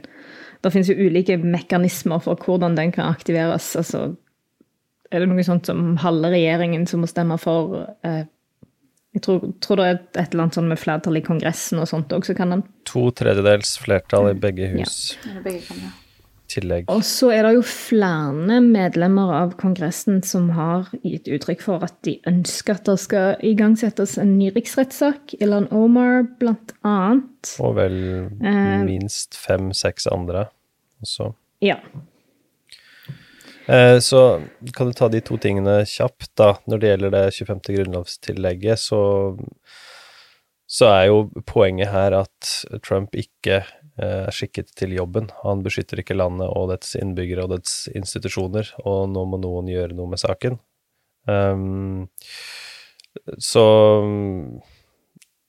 Det 0.62 0.72
finnes 0.74 0.92
jo 0.92 1.00
ulike 1.00 1.40
mekanismer 1.42 2.22
for 2.24 2.40
hvordan 2.44 2.78
den 2.78 2.94
kan 2.94 3.10
aktiveres. 3.10 3.72
altså 3.80 4.12
er 5.12 5.20
det 5.24 5.30
noe 5.32 5.44
sånt 5.44 5.66
som 5.70 5.96
halve 6.04 6.30
regjeringen 6.36 6.86
som 6.90 7.02
må 7.02 7.08
stemme 7.10 7.38
for 7.42 7.88
eh, 8.06 8.26
Jeg 9.16 9.24
tror, 9.26 9.40
tror 9.60 9.80
det 9.80 9.86
er 9.88 9.96
et, 9.96 10.10
et 10.22 10.34
eller 10.36 10.44
annet 10.44 10.58
sånn 10.60 10.68
med 10.70 10.78
flertall 10.80 11.18
i 11.18 11.24
Kongressen 11.26 11.80
og 11.82 11.88
sånt 11.90 12.12
òg, 12.14 12.28
så 12.28 12.36
kan 12.38 12.52
den 12.54 12.62
To 12.92 13.08
tredjedels 13.18 13.72
flertall 13.82 14.30
i 14.30 14.38
begge 14.38 14.68
Ja. 14.70 14.84
hus. 14.84 15.18
Eller 15.26 15.42
begge 15.42 15.64
kan, 15.66 15.78
ja. 15.88 15.90
Tillegg. 16.50 16.86
Og 16.90 17.04
så 17.06 17.28
er 17.34 17.44
det 17.46 17.52
jo 17.60 17.62
flere 17.62 18.60
medlemmer 18.66 19.34
av 19.38 19.52
Kongressen 19.58 20.24
som 20.26 20.48
har 20.58 20.88
gitt 21.06 21.28
uttrykk 21.30 21.62
for 21.62 21.84
at 21.86 21.94
de 22.08 22.16
ønsker 22.26 22.74
at 22.80 22.86
det 22.90 22.96
skal 23.04 23.36
igangsettes 23.46 24.16
en 24.18 24.32
ny 24.40 24.50
riksrettssak. 24.56 25.36
Ilan 25.42 25.68
Omar 25.72 26.24
blant 26.40 26.74
annet. 26.84 27.52
Og 27.62 27.76
vel 27.78 28.00
Eh. 28.42 28.84
minst 28.86 29.38
fem-seks 29.38 30.08
andre 30.12 30.48
også. 31.04 31.34
Ja. 31.62 31.78
Eh, 33.70 34.00
Så 34.00 34.42
kan 34.74 34.88
du 34.88 34.94
ta 34.94 35.10
de 35.10 35.22
to 35.22 35.38
tingene 35.38 35.84
kjapt, 35.86 36.32
da. 36.40 36.56
Når 36.66 36.80
det 36.82 36.90
gjelder 36.94 37.12
det 37.14 37.26
25. 37.38 37.60
grunnlovstillegget, 37.76 38.82
så, 38.82 39.02
så 40.66 40.90
er 40.90 41.04
jo 41.12 41.20
poenget 41.46 41.92
her 41.94 42.18
at 42.18 42.50
Trump 42.86 43.14
ikke 43.14 43.60
eh, 43.62 44.26
er 44.26 44.34
skikket 44.34 44.74
til 44.80 44.98
jobben. 44.98 45.30
Han 45.44 45.62
beskytter 45.66 46.02
ikke 46.02 46.18
landet 46.18 46.50
og 46.50 46.72
dets 46.74 46.96
innbyggere 46.98 47.46
og 47.46 47.54
dets 47.60 47.84
institusjoner, 47.94 48.74
og 48.90 49.06
nå 49.14 49.28
må 49.30 49.42
noen 49.44 49.70
gjøre 49.70 49.94
noe 49.94 50.10
med 50.16 50.24
saken. 50.24 50.58
Um, 51.30 52.08
så 53.38 53.64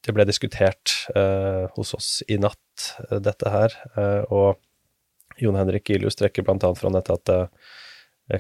det 0.05 0.12
ble 0.12 0.27
diskutert 0.29 0.93
uh, 1.15 1.71
hos 1.77 1.95
oss 1.97 2.09
i 2.29 2.37
natt, 2.41 2.91
uh, 3.09 3.21
dette 3.23 3.53
her, 3.53 3.77
Uh, 3.97 4.25
og 4.29 5.41
Jon 5.41 5.57
Henrik 5.57 5.89
Ilius 5.95 6.19
trekker 6.21 6.45
annet 6.50 6.77
fram 6.77 6.93
dette 6.93 7.15
at 7.17 7.31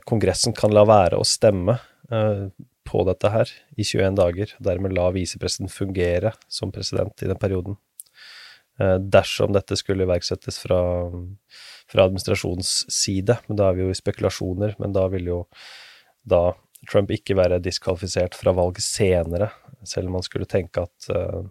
Kongressen 0.06 0.54
kan 0.56 0.74
la 0.74 0.84
være 0.86 1.18
å 1.18 1.26
stemme 1.26 1.78
eh, 2.12 2.48
på 2.86 3.04
dette 3.06 3.30
her 3.30 3.50
i 3.76 3.86
21 3.86 4.18
dager, 4.18 4.54
dermed 4.62 4.94
la 4.96 5.10
visepresidenten 5.14 5.72
fungere 5.72 6.34
som 6.48 6.72
president 6.74 7.22
i 7.22 7.30
den 7.30 7.38
perioden. 7.40 7.78
Eh, 8.80 8.96
dersom 8.98 9.52
dette 9.54 9.76
skulle 9.76 10.06
iverksettes 10.06 10.60
fra, 10.62 10.80
fra 11.90 12.06
administrasjonens 12.06 12.74
side, 12.92 13.36
men 13.48 13.58
da 13.58 13.68
er 13.68 13.78
vi 13.78 13.86
jo 13.86 13.94
i 13.94 13.98
spekulasjoner, 13.98 14.76
men 14.80 14.96
da 14.96 15.06
vil 15.12 15.30
jo 15.32 15.40
da 16.22 16.50
Trump 16.88 17.10
ikke 17.12 17.36
være 17.36 17.60
diskvalifisert 17.60 18.36
fra 18.38 18.54
valget 18.56 18.86
senere, 18.86 19.50
selv 19.84 20.08
om 20.08 20.18
man 20.18 20.24
skulle 20.24 20.48
tenke 20.48 20.84
at 20.86 21.10
uh, 21.12 21.42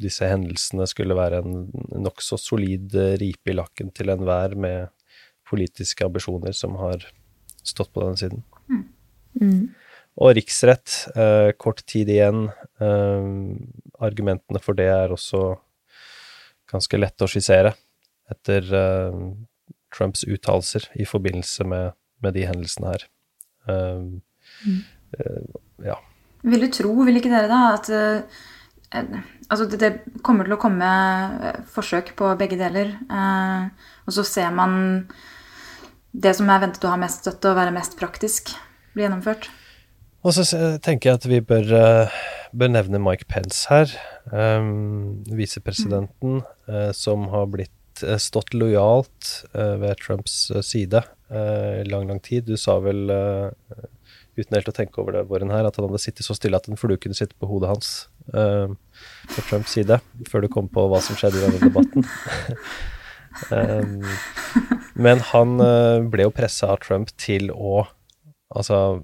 disse 0.00 0.28
hendelsene 0.28 0.86
skulle 0.88 1.16
være 1.16 1.40
en 1.44 1.56
nokså 2.04 2.38
solid 2.40 2.94
eh, 2.96 3.16
ripe 3.20 3.52
i 3.52 3.56
lakken 3.56 3.92
til 3.96 4.12
enhver 4.12 4.56
med 4.56 4.92
politiske 5.48 6.06
ambisjoner 6.06 6.56
som 6.56 6.76
har 6.80 7.04
stått 7.66 7.92
på 7.94 8.04
den 8.04 8.18
siden. 8.20 8.42
Og 10.20 10.34
riksrett, 10.36 11.08
eh, 11.14 11.52
kort 11.56 11.84
tid 11.86 12.10
igjen. 12.12 12.48
Eh, 12.80 13.28
argumentene 14.04 14.60
for 14.62 14.76
det 14.76 14.90
er 14.90 15.14
også 15.14 15.54
ganske 16.70 16.98
lette 16.98 17.24
å 17.24 17.30
skissere 17.30 17.74
etter 18.30 18.66
eh, 18.74 19.22
Trumps 19.94 20.24
uttalelser 20.24 20.86
i 21.00 21.06
forbindelse 21.08 21.66
med, 21.66 21.96
med 22.22 22.36
de 22.36 22.46
hendelsene 22.46 22.92
her. 22.92 23.06
Eh, 23.68 24.04
eh, 25.18 25.42
ja. 25.88 25.98
Vil 26.42 26.66
du 26.66 26.70
tro, 26.72 26.94
vil 27.04 27.20
ikke 27.20 27.32
dere 27.32 27.50
da, 27.50 27.60
at 27.76 27.90
eh, 27.92 29.24
altså 29.48 29.66
det, 29.70 29.92
kommer 30.26 30.48
til 30.48 30.56
å 30.56 30.60
komme 30.60 30.92
forsøk 31.70 32.14
på 32.18 32.32
begge 32.40 32.58
deler, 32.60 32.94
eh, 33.10 33.90
og 34.06 34.16
så 34.16 34.26
ser 34.26 34.54
man 34.54 35.04
det 36.12 36.34
som 36.38 36.50
er 36.50 36.62
ventet 36.64 36.84
å 36.84 36.92
ha 36.92 37.00
mest 37.00 37.24
støtte 37.24 37.52
og 37.52 37.58
være 37.60 37.74
mest 37.74 37.96
praktisk, 38.00 38.54
bli 38.94 39.06
gjennomført? 39.06 39.50
Og 40.20 40.36
så 40.36 40.44
tenker 40.84 41.10
jeg 41.10 41.18
at 41.18 41.28
vi 41.30 41.40
bør, 41.40 41.70
eh, 41.76 42.16
bør 42.52 42.72
nevne 42.74 43.00
Mike 43.00 43.24
Pence 43.30 43.64
her, 43.70 43.92
um, 44.32 45.22
visepresidenten, 45.24 46.42
eh, 46.68 46.90
som 46.92 47.30
har 47.32 47.48
blitt 47.48 48.04
eh, 48.04 48.20
stått 48.20 48.52
lojalt 48.52 49.30
uh, 49.54 49.78
ved 49.80 49.96
Trumps 50.02 50.50
side 50.66 51.04
i 51.04 51.16
i 51.30 51.86
lang, 51.86 52.08
lang 52.10 52.18
tid. 52.18 52.42
Du 52.42 52.56
sa 52.58 52.80
vel, 52.82 53.06
uh, 53.06 53.84
uten 54.34 54.56
helt 54.56 54.68
å 54.68 54.74
tenke 54.74 54.98
over 55.00 55.14
det, 55.14 55.28
Våren, 55.30 55.52
her, 55.54 55.64
at 55.64 55.78
han 55.78 55.86
hadde 55.86 56.02
sittet 56.02 56.26
så 56.26 56.34
stille 56.34 56.58
at 56.58 56.66
en 56.68 56.80
flue 56.80 56.98
kunne 56.98 57.14
sitte 57.14 57.38
på 57.38 57.46
hodet 57.46 57.70
hans 57.70 57.92
på 58.30 59.42
Trumps 59.48 59.72
side, 59.74 60.00
før 60.28 60.44
du 60.44 60.48
kom 60.50 60.68
på 60.70 60.84
hva 60.90 61.00
som 61.02 61.16
skjedde 61.18 61.38
i 61.38 61.44
denne 61.46 61.70
debatten. 61.70 62.06
Um, 63.54 64.02
men 64.98 65.22
han 65.30 65.60
eh, 65.62 66.02
ble 66.10 66.26
jo 66.26 66.34
pressa 66.34 66.72
av 66.74 66.80
Trump 66.84 67.12
til 67.20 67.50
å 67.54 67.84
altså 68.50 69.02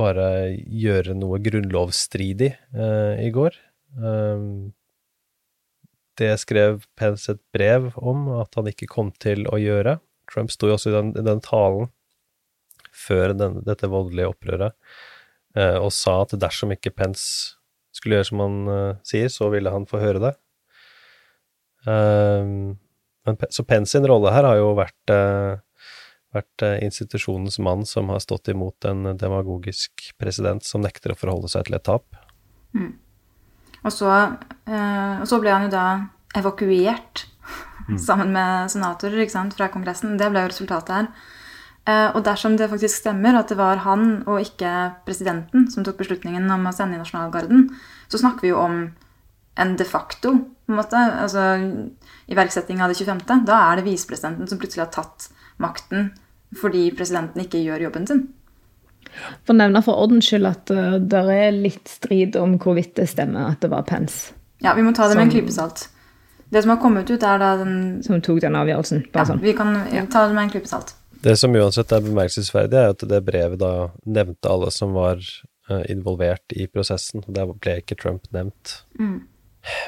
bare 0.00 0.56
gjøre 0.56 1.14
noe 1.18 1.40
grunnlovsstridig 1.44 2.54
uh, 2.72 3.20
i 3.20 3.28
går. 3.34 3.56
Um, 4.00 4.72
det 6.20 6.32
skrev 6.40 6.86
Pence 6.96 7.34
et 7.34 7.40
brev 7.52 7.90
om 8.00 8.28
at 8.40 8.56
han 8.56 8.70
ikke 8.70 8.88
kom 8.88 9.12
til 9.20 9.44
å 9.52 9.60
gjøre. 9.60 9.98
Trump 10.30 10.52
sto 10.52 10.70
jo 10.70 10.78
også 10.78 10.92
i 10.92 10.96
den, 10.96 11.12
den 11.26 11.44
talen 11.44 11.90
før 12.96 13.34
den, 13.36 13.60
dette 13.66 13.88
voldelige 13.92 14.32
opprøret 14.32 14.76
uh, 15.58 15.78
og 15.80 15.92
sa 15.94 16.22
at 16.24 16.36
dersom 16.40 16.72
ikke 16.74 16.94
Pence 16.96 17.58
skulle 17.96 18.18
gjøre 18.18 18.30
som 18.30 18.44
han 18.44 18.60
uh, 18.70 19.00
sier, 19.06 19.28
så 19.32 19.50
ville 19.52 19.72
han 19.72 19.88
få 19.90 20.00
høre 20.00 20.22
det. 20.22 20.34
Um, 21.84 22.78
men, 23.26 23.36
så 23.50 23.64
Pence 23.64 23.92
sin 23.92 24.06
rolle 24.06 24.32
her 24.32 24.46
har 24.48 24.58
jo 24.60 24.72
vært, 24.78 25.12
eh, 25.12 25.60
vært 26.34 26.64
eh, 26.64 26.78
institusjonens 26.86 27.58
mann 27.62 27.84
som 27.88 28.08
har 28.12 28.22
stått 28.24 28.48
imot 28.52 28.88
en 28.88 29.12
demagogisk 29.18 30.12
president 30.20 30.64
som 30.64 30.84
nekter 30.84 31.12
å 31.12 31.18
forholde 31.18 31.50
seg 31.52 31.68
til 31.68 31.76
et 31.76 31.86
tap. 31.86 32.06
Og 33.80 33.92
så, 33.92 34.12
eh, 34.68 35.20
og 35.20 35.26
så 35.28 35.40
ble 35.42 35.52
han 35.52 35.68
jo 35.68 35.74
da 35.74 35.86
evakuert 36.38 37.26
sammen 38.06 38.32
med 38.32 38.72
senatorer 38.72 39.28
sant, 39.28 39.56
fra 39.58 39.68
Kongressen. 39.72 40.16
Det 40.20 40.30
ble 40.30 40.46
jo 40.46 40.54
resultatet 40.54 40.96
her. 40.96 41.12
Og 42.14 42.20
dersom 42.22 42.54
det 42.54 42.68
faktisk 42.70 43.00
stemmer 43.00 43.34
at 43.34 43.48
det 43.50 43.56
var 43.58 43.80
han 43.82 44.20
og 44.28 44.44
ikke 44.44 45.00
presidenten 45.02 45.64
som 45.72 45.82
tok 45.82 45.96
beslutningen 45.98 46.44
om 46.52 46.68
å 46.68 46.72
sende 46.76 46.94
i 46.94 47.00
nasjonalgarden, 47.00 47.64
så 48.06 48.20
snakker 48.20 48.46
vi 48.46 48.52
jo 48.52 48.60
om 48.60 48.76
en 49.58 49.76
de 49.76 49.84
facto 49.84 50.32
på 50.70 50.72
en 50.72 50.78
måte, 50.78 50.96
altså 50.96 51.44
iverksetting 52.30 52.82
av 52.82 52.92
det 52.92 52.98
25. 53.00 53.22
Da 53.48 53.56
er 53.70 53.80
det 53.80 53.88
visepresidenten 53.88 54.48
som 54.48 54.60
plutselig 54.60 54.86
har 54.86 54.92
tatt 54.94 55.30
makten 55.60 56.12
fordi 56.60 56.88
presidenten 56.96 57.44
ikke 57.44 57.60
gjør 57.62 57.86
jobben 57.86 58.06
sin. 58.10 58.22
For 59.44 59.54
å 59.54 59.58
nevne 59.58 59.82
for 59.82 59.98
ordens 60.02 60.28
skyld 60.30 60.48
at 60.48 60.70
uh, 60.74 60.98
det 61.02 61.22
er 61.34 61.54
litt 61.54 61.90
strid 61.90 62.38
om 62.38 62.56
hvorvidt 62.62 62.96
det 62.98 63.08
stemmer 63.10 63.52
at 63.52 63.62
det 63.62 63.70
var 63.72 63.86
Pence 63.88 64.34
Ja, 64.62 64.74
vi 64.78 64.84
må 64.86 64.92
ta 64.94 65.08
det 65.10 65.16
med 65.18 65.28
en 65.28 65.32
klype 65.34 65.54
salt. 65.54 65.88
Det 66.50 66.62
som 66.62 66.72
har 66.74 66.80
kommet 66.82 67.10
ut, 67.10 67.22
er 67.22 67.38
da 67.38 67.52
den 67.60 68.02
som 68.02 68.18
tok 68.22 68.40
den 68.42 68.58
avgjørelsen. 68.58 69.04
Ja, 69.14 69.24
sånn. 69.26 69.42
vi 69.42 69.54
kan 69.56 69.74
ta 70.10 70.26
det 70.26 70.34
med 70.34 70.48
en 70.48 70.52
klype 70.52 70.70
salt. 70.70 70.94
Det 71.22 71.36
som 71.38 71.54
uansett 71.54 71.92
er 71.92 72.02
bemerkelsesverdig, 72.02 72.78
er 72.80 72.94
at 72.94 73.04
det 73.06 73.20
brevet 73.26 73.60
da 73.60 73.90
nevnte 74.08 74.50
alle 74.50 74.70
som 74.74 74.94
var 74.96 75.20
eh, 75.20 75.84
involvert 75.92 76.54
i 76.56 76.66
prosessen. 76.66 77.22
og 77.26 77.36
Der 77.36 77.50
ble 77.52 77.76
ikke 77.82 77.98
Trump 78.00 78.26
nevnt. 78.34 78.80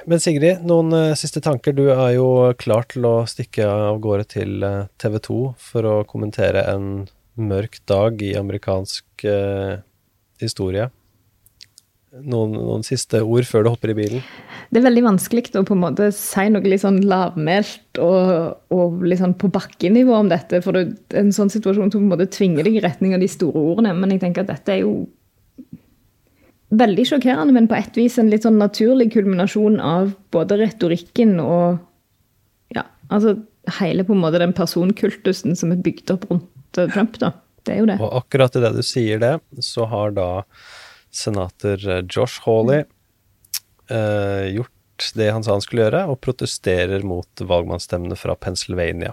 Men 0.07 0.21
Sigrid, 0.21 0.65
noen 0.69 0.93
uh, 0.93 1.15
siste 1.19 1.41
tanker? 1.45 1.75
Du 1.77 1.87
er 1.93 2.17
jo 2.17 2.29
klar 2.61 2.87
til 2.91 3.07
å 3.09 3.15
stikke 3.29 3.67
av 3.69 4.01
gårde 4.05 4.29
til 4.35 4.65
uh, 4.67 4.89
TV 5.01 5.19
2 5.23 5.39
for 5.71 5.89
å 5.89 5.95
kommentere 6.09 6.65
en 6.73 7.07
mørk 7.41 7.81
dag 7.89 8.21
i 8.23 8.35
amerikansk 8.39 9.25
uh, 9.25 9.81
historie. 10.43 10.91
Noen, 12.13 12.53
noen 12.59 12.83
siste 12.85 13.23
ord 13.25 13.47
før 13.49 13.65
du 13.65 13.71
hopper 13.73 13.95
i 13.95 13.97
bilen? 13.97 14.25
Det 14.69 14.83
er 14.83 14.85
veldig 14.85 15.05
vanskelig 15.07 15.55
å 15.57 15.63
på 15.65 15.73
en 15.73 15.81
måte 15.87 16.11
si 16.13 16.45
noe 16.53 16.69
litt 16.69 16.83
sånn 16.83 17.01
lavmælt 17.09 18.01
og, 18.05 18.59
og 18.73 19.01
litt 19.09 19.23
sånn 19.23 19.33
på 19.41 19.49
bakkenivå 19.53 20.19
om 20.19 20.29
dette. 20.29 20.61
For 20.65 20.77
det 20.77 21.17
en 21.17 21.33
sånn 21.33 21.53
situasjon 21.53 21.89
som 21.89 22.03
på 22.03 22.05
en 22.05 22.13
måte 22.13 22.29
tvinger 22.33 22.69
deg 22.69 22.77
i 22.77 22.85
retning 22.85 23.17
av 23.17 23.25
de 23.25 23.31
store 23.33 23.57
ordene. 23.73 23.95
Men 23.97 24.13
jeg 24.13 24.27
tenker 24.27 24.45
at 24.45 24.53
dette 24.53 24.75
er 24.75 24.83
jo 24.83 24.95
veldig 26.73 27.05
sjokkerende, 27.09 27.53
men 27.53 27.67
på 27.69 27.77
et 27.77 27.97
vis 28.01 28.15
en 28.19 28.31
litt 28.33 28.47
sånn 28.47 28.57
naturlig 28.61 29.11
kulminasjon 29.13 29.79
av 29.85 30.13
både 30.33 30.57
retorikken 30.63 31.35
og 31.45 31.79
ja, 32.73 32.87
altså 33.13 33.35
hele 33.79 34.07
på 34.09 34.15
en 34.17 34.23
måte 34.25 34.41
den 34.41 34.55
personkultusen 34.57 35.55
som 35.59 35.75
er 35.75 35.83
bygd 35.85 36.15
opp 36.15 36.25
rundt 36.31 36.81
eh, 36.81 36.89
Trump, 36.95 37.19
da. 37.21 37.35
Det 37.63 37.75
er 37.77 37.83
jo 37.83 37.89
det. 37.93 37.99
Og 38.03 38.17
akkurat 38.23 38.57
i 38.59 38.63
det 38.65 38.73
du 38.75 38.83
sier 38.83 39.21
det, 39.23 39.35
så 39.63 39.85
har 39.93 40.15
da 40.17 40.29
senator 41.15 41.77
eh, 41.93 42.01
Josh 42.11 42.41
Hawley 42.47 42.83
eh, 43.91 44.47
gjort 44.57 44.71
det 45.19 45.29
han 45.35 45.45
sa 45.45 45.57
han 45.57 45.63
skulle 45.65 45.85
gjøre, 45.87 46.05
og 46.13 46.21
protesterer 46.25 47.05
mot 47.07 47.43
valgmannsstemmene 47.43 48.17
fra 48.19 48.35
Pennsylvania. 48.39 49.13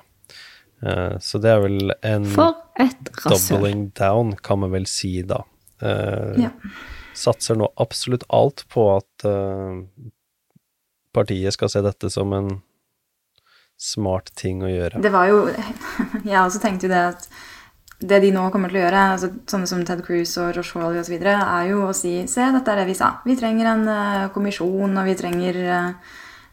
Eh, 0.86 1.18
så 1.22 1.42
det 1.44 1.52
er 1.52 1.64
vel 1.66 1.94
en 2.06 2.28
For 2.34 2.56
et 2.80 3.12
rasshøl. 3.26 3.58
doubling 3.60 3.86
down, 4.00 4.36
kan 4.46 4.62
man 4.64 4.72
vel 4.76 4.88
si 4.90 5.20
da. 5.28 5.44
Eh, 5.82 6.46
Ja. 6.48 6.54
Satser 7.20 7.60
nå 7.60 7.68
absolutt 7.82 8.24
alt 8.32 8.64
på 8.72 8.86
at 8.96 9.28
uh, 9.28 9.82
partiet 11.16 11.56
skal 11.56 11.72
se 11.72 11.84
dette 11.84 12.12
som 12.14 12.34
en 12.38 12.52
smart 13.80 14.32
ting 14.40 14.64
å 14.64 14.72
gjøre. 14.72 15.02
Det 15.04 15.12
var 15.14 15.30
jo 15.32 15.46
Jeg 16.30 16.42
også 16.42 16.62
tenkte 16.64 16.88
jo 16.88 16.94
det 16.94 17.06
at 17.14 17.30
det 18.00 18.22
de 18.24 18.30
nå 18.32 18.46
kommer 18.52 18.72
til 18.72 18.80
å 18.80 18.84
gjøre, 18.86 19.00
altså 19.16 19.30
sånne 19.52 19.68
som 19.68 19.82
Ted 19.84 20.06
Cruz 20.08 20.32
og 20.40 20.56
Josh 20.56 20.78
Hawley 20.78 21.02
osv., 21.02 21.18
er 21.20 21.66
jo 21.68 21.82
å 21.90 21.96
si 21.96 22.14
Se, 22.32 22.46
dette 22.56 22.72
er 22.72 22.80
det 22.80 22.88
vi 22.88 22.96
sa. 22.96 23.18
Vi 23.28 23.36
trenger 23.40 23.74
en 23.74 23.84
uh, 23.92 24.30
kommisjon, 24.32 24.96
og 24.96 25.10
vi 25.10 25.18
trenger 25.20 25.60
uh, 25.68 25.90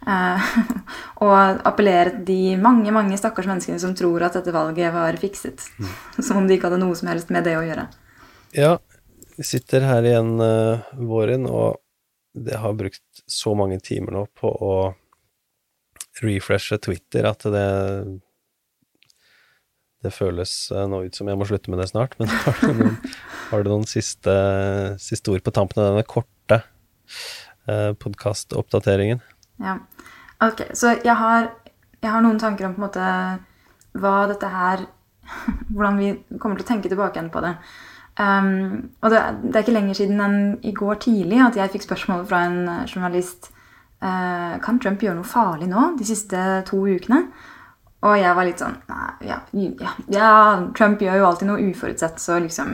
å 1.26 1.28
appellere 1.70 2.16
til 2.16 2.24
de 2.26 2.56
mange, 2.58 2.90
mange 2.94 3.18
stakkars 3.18 3.46
menneskene 3.50 3.78
som 3.82 3.94
tror 3.94 4.26
at 4.26 4.40
dette 4.40 4.54
valget 4.54 4.90
var 4.94 5.18
fikset. 5.22 5.62
Som 6.26 6.42
om 6.42 6.50
de 6.50 6.58
ikke 6.58 6.70
hadde 6.70 6.82
noe 6.82 6.98
som 6.98 7.12
helst 7.12 7.30
med 7.34 7.46
det 7.46 7.54
å 7.58 7.64
gjøre. 7.66 7.86
Ja, 8.56 8.76
sitter 9.44 9.84
her 9.84 10.06
igjen 10.06 10.36
uh, 10.40 10.86
våren, 10.96 11.48
og 11.50 11.82
det 12.36 12.60
har 12.60 12.76
brukt 12.76 13.24
så 13.26 13.54
mange 13.56 13.80
timer 13.84 14.14
nå 14.16 14.26
på 14.36 14.48
å 14.48 14.76
refreshe 16.22 16.78
Twitter 16.80 17.28
at 17.28 17.44
det 17.52 17.66
det 20.06 20.12
føles 20.14 20.52
eh, 20.70 20.86
nå 20.88 21.02
ut 21.06 21.18
som 21.18 21.28
jeg 21.28 21.38
må 21.38 21.46
slutte 21.48 21.72
med 21.72 21.80
det 21.82 21.88
snart, 21.90 22.16
men 22.20 22.30
har 22.44 22.58
du 22.62 22.80
noen, 22.80 22.96
har 23.50 23.64
du 23.64 23.70
noen 23.72 23.86
siste, 23.88 24.34
siste 25.02 25.32
ord 25.32 25.44
på 25.46 25.54
tampen 25.56 25.82
av 25.82 25.90
denne 25.90 26.06
korte 26.06 26.60
uh, 27.66 27.92
podkastoppdateringen? 28.02 29.22
Ja. 29.62 29.78
Ok, 30.44 30.66
så 30.76 30.94
jeg 31.00 31.16
har, 31.16 31.50
jeg 32.02 32.12
har 32.12 32.24
noen 32.24 32.40
tanker 32.42 32.68
om 32.68 32.76
på 32.76 32.82
en 32.82 32.86
måte 32.88 33.10
hva 33.96 34.16
dette 34.30 34.52
her 34.52 34.86
Hvordan 35.74 35.96
vi 35.98 36.08
kommer 36.38 36.60
til 36.60 36.62
å 36.62 36.68
tenke 36.68 36.90
tilbake 36.92 37.18
igjen 37.18 37.32
på 37.34 37.40
det. 37.42 37.56
Um, 38.16 38.92
og 39.04 39.12
det, 39.12 39.18
det 39.44 39.58
er 39.58 39.64
ikke 39.64 39.74
lenger 39.76 39.98
siden 39.98 40.22
enn 40.24 40.36
i 40.64 40.72
går 40.72 41.02
tidlig 41.04 41.40
at 41.44 41.58
jeg 41.58 41.74
fikk 41.74 41.82
spørsmål 41.84 42.22
fra 42.30 42.46
en 42.46 42.62
eh, 42.72 42.86
journalist 42.88 43.50
uh, 44.00 44.56
Kan 44.64 44.78
Trump 44.80 45.04
gjøre 45.04 45.18
noe 45.18 45.28
farlig 45.28 45.68
nå 45.68 45.90
de 45.98 46.06
siste 46.08 46.40
to 46.70 46.80
ukene. 46.86 47.26
Og 48.06 48.16
jeg 48.16 48.38
var 48.38 48.48
litt 48.48 48.62
sånn 48.62 48.78
Nei, 48.88 49.10
ja, 49.28 49.36
ja, 49.52 49.92
ja 50.12 50.30
Trump 50.78 51.04
gjør 51.04 51.20
jo 51.20 51.28
alltid 51.28 51.50
noe 51.50 51.68
uforutsett, 51.68 52.22
så 52.22 52.40
liksom 52.40 52.72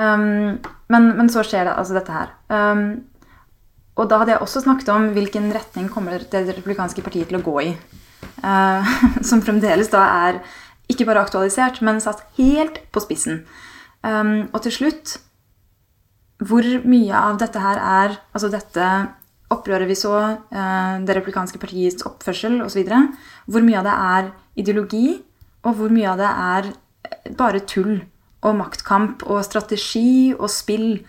um, 0.00 0.56
men, 0.88 1.12
men 1.20 1.28
så 1.32 1.44
skjer 1.44 1.68
det 1.68 1.76
altså 1.76 1.98
dette 1.98 2.16
her. 2.16 2.32
Um, 2.48 2.88
og 3.98 4.08
da 4.08 4.22
hadde 4.22 4.36
jeg 4.36 4.44
også 4.44 4.62
snakket 4.64 4.92
om 4.94 5.10
hvilken 5.12 5.52
retning 5.52 5.92
kommer 5.92 6.22
det 6.22 6.46
republikanske 6.54 7.04
partiet 7.04 7.28
til 7.28 7.40
å 7.40 7.44
gå 7.44 7.56
i. 7.66 7.70
Uh, 8.40 8.96
som 9.28 9.44
fremdeles 9.44 9.92
da 9.92 10.08
er 10.28 10.40
ikke 10.88 11.04
bare 11.08 11.26
aktualisert, 11.26 11.82
men 11.84 12.00
satt 12.00 12.24
helt 12.38 12.80
på 12.94 13.04
spissen. 13.04 13.42
Um, 14.06 14.48
og 14.54 14.62
til 14.62 14.70
slutt 14.70 15.16
Hvor 16.38 16.62
mye 16.86 17.18
av 17.18 17.40
dette 17.40 17.58
her 17.58 17.80
er 17.82 18.12
Altså 18.30 18.46
dette 18.52 18.84
opprøret 19.50 19.88
vi 19.88 19.96
så, 19.98 20.12
uh, 20.52 20.94
det 21.02 21.16
republikanske 21.16 21.58
partiets 21.58 22.04
oppførsel 22.06 22.60
osv. 22.60 22.90
Hvor 23.48 23.64
mye 23.64 23.78
av 23.80 23.86
det 23.88 23.94
er 23.96 24.28
ideologi, 24.60 25.16
og 25.64 25.78
hvor 25.78 25.94
mye 25.94 26.10
av 26.10 26.20
det 26.20 26.28
er 26.28 26.68
eh, 26.68 27.30
bare 27.38 27.62
tull 27.64 27.94
og 28.44 28.58
maktkamp 28.58 29.24
og 29.24 29.40
strategi 29.46 30.34
og 30.36 30.50
spill. 30.52 31.00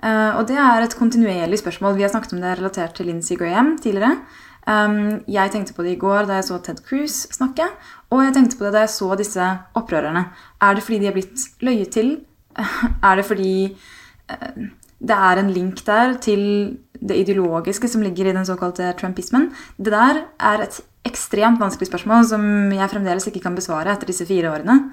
Uh, 0.00 0.40
og 0.40 0.48
det 0.48 0.56
er 0.56 0.86
et 0.86 0.96
kontinuerlig 0.96 1.60
spørsmål. 1.60 1.98
Vi 1.98 2.06
har 2.06 2.14
snakket 2.14 2.32
om 2.32 2.40
det 2.40 2.56
relatert 2.56 2.96
til 2.96 3.12
Lindsey 3.12 3.36
Graham 3.36 3.76
tidligere. 3.76 4.16
Um, 4.64 5.20
jeg 5.26 5.50
tenkte 5.50 5.74
på 5.74 5.84
det 5.84 5.96
i 5.96 6.00
går 6.00 6.28
da 6.30 6.38
jeg 6.38 6.48
så 6.48 6.58
Ted 6.62 6.80
Cruz 6.86 7.26
snakke, 7.34 7.66
og 8.14 8.24
jeg 8.24 8.34
tenkte 8.36 8.58
på 8.58 8.64
det 8.66 8.76
da 8.76 8.86
jeg 8.86 8.94
så 8.94 9.08
disse 9.18 9.46
opprørerne. 9.78 10.28
Er 10.62 10.74
det 10.74 10.84
fordi 10.86 11.02
de 11.02 11.10
er 11.10 11.16
blitt 11.16 11.48
løyet 11.60 11.92
til? 11.92 12.12
Er 13.08 13.18
det 13.18 13.26
fordi 13.28 13.54
eh, 14.30 14.62
det 15.02 15.18
er 15.18 15.40
en 15.40 15.50
link 15.50 15.82
der 15.86 16.16
til 16.22 16.42
det 17.02 17.16
ideologiske 17.24 17.88
som 17.90 18.02
ligger 18.04 18.30
i 18.30 18.34
den 18.36 18.46
såkalte 18.46 18.92
trumpismen? 18.98 19.50
Det 19.76 19.92
der 19.92 20.24
er 20.38 20.62
et 20.62 20.80
ekstremt 21.06 21.60
vanskelig 21.60 21.90
spørsmål 21.90 22.26
som 22.30 22.44
jeg 22.72 22.90
fremdeles 22.90 23.26
ikke 23.26 23.42
kan 23.42 23.56
besvare 23.58 23.90
etter 23.90 24.06
disse 24.06 24.26
fire 24.28 24.52
årene. 24.52 24.92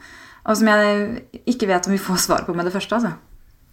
Og 0.50 0.58
som 0.58 0.72
jeg 0.72 1.44
ikke 1.46 1.68
vet 1.70 1.88
om 1.88 1.94
vi 1.94 2.02
får 2.02 2.24
svar 2.26 2.46
på 2.48 2.56
med 2.58 2.66
det 2.66 2.74
første. 2.74 2.96
altså. 2.96 3.12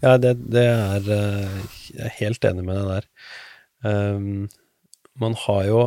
Ja, 0.03 0.17
det, 0.21 0.35
det 0.53 0.65
er 0.65 1.07
eh, 1.09 1.61
Jeg 1.95 2.05
er 2.05 2.17
helt 2.19 2.45
enig 2.45 2.65
med 2.65 2.77
deg 2.77 2.89
der. 2.91 3.07
Um, 3.87 4.49
man 5.17 5.33
har 5.47 5.63
jo 5.65 5.81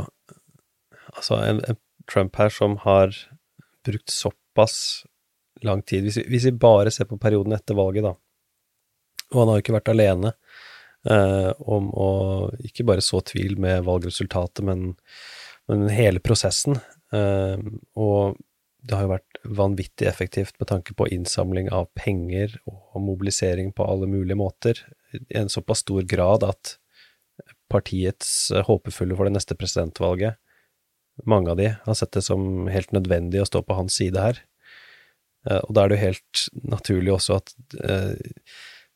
altså 1.15 1.39
en, 1.45 1.61
en 1.69 1.79
Trump 2.11 2.37
her 2.37 2.49
som 2.49 2.77
har 2.83 3.15
brukt 3.87 4.11
såpass 4.11 5.05
lang 5.67 5.83
tid 5.83 6.07
hvis 6.07 6.21
vi, 6.21 6.27
hvis 6.33 6.49
vi 6.49 6.57
bare 6.61 6.93
ser 6.95 7.09
på 7.11 7.19
perioden 7.21 7.55
etter 7.57 7.79
valget, 7.79 8.07
da, 8.07 8.15
og 9.31 9.43
han 9.43 9.51
har 9.51 9.59
jo 9.59 9.65
ikke 9.65 9.77
vært 9.77 9.93
alene 9.93 10.33
eh, 11.09 11.51
om 11.61 11.91
å 11.95 12.11
ikke 12.67 12.87
bare 12.89 13.05
så 13.05 13.23
tvil 13.27 13.59
med 13.63 13.85
valgresultatet, 13.87 14.65
men, 14.67 14.95
men 15.71 15.87
hele 15.95 16.23
prosessen. 16.25 16.81
Eh, 17.15 17.63
og 17.95 18.41
det 18.81 18.97
har 18.97 19.05
jo 19.05 19.13
vært 19.13 19.41
vanvittig 19.61 20.09
effektivt 20.09 20.57
med 20.59 20.71
tanke 20.73 20.97
på 20.97 21.09
innsamling 21.13 21.69
av 21.75 21.91
penger 21.99 22.57
og 22.71 23.01
mobilisering 23.05 23.75
på 23.77 23.87
alle 23.87 24.09
mulige 24.11 24.39
måter, 24.41 24.81
i 25.13 25.39
en 25.39 25.51
såpass 25.53 25.85
stor 25.85 26.07
grad 26.09 26.47
at 26.47 26.77
partiets 27.71 28.51
håpefulle 28.67 29.17
for 29.19 29.29
det 29.29 29.35
neste 29.37 29.57
presidentvalget, 29.59 30.39
mange 31.29 31.53
av 31.53 31.59
de, 31.59 31.73
har 31.85 31.97
sett 31.99 32.15
det 32.17 32.23
som 32.25 32.69
helt 32.71 32.95
nødvendig 32.97 33.43
å 33.43 33.49
stå 33.49 33.63
på 33.67 33.77
hans 33.77 33.99
side 34.01 34.23
her. 34.23 34.41
Eh, 35.49 35.61
og 35.61 35.73
da 35.75 35.85
er 35.85 35.91
det 35.91 35.99
jo 35.99 36.07
helt 36.09 36.45
naturlig 36.75 37.15
også 37.15 37.39
at 37.41 37.55
eh, 37.81 38.13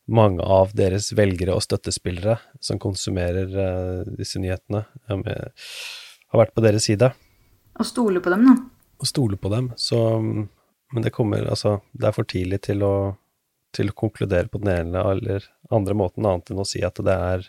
mange 0.04 0.44
av 0.44 0.74
deres 0.76 1.10
velgere 1.16 1.54
og 1.56 1.64
støttespillere 1.64 2.36
som 2.64 2.80
konsumerer 2.82 3.56
eh, 3.66 4.12
disse 4.18 4.42
nyhetene, 4.42 4.84
har 5.08 6.40
vært 6.40 6.54
på 6.56 6.64
deres 6.64 6.88
side. 6.90 7.12
Og 7.80 7.88
stole 7.88 8.20
på 8.22 8.32
dem, 8.34 8.46
da. 8.50 8.56
Og 9.00 9.08
stole 9.10 9.40
på 9.40 9.50
dem. 9.52 9.72
Så 9.76 9.98
Men 10.94 11.02
det 11.02 11.10
kommer 11.10 11.46
Altså, 11.48 11.80
det 11.92 12.06
er 12.06 12.12
for 12.14 12.24
tidlig 12.24 12.60
til 12.62 12.82
å, 12.86 13.16
til 13.72 13.90
å 13.90 13.96
konkludere 13.98 14.48
på 14.48 14.60
den 14.62 14.70
ene 14.70 15.00
eller 15.10 15.48
andre 15.70 15.94
måten, 15.94 16.26
annet 16.26 16.50
enn 16.50 16.62
å 16.62 16.68
si 16.68 16.84
at 16.84 17.00
det 17.02 17.14
er 17.14 17.48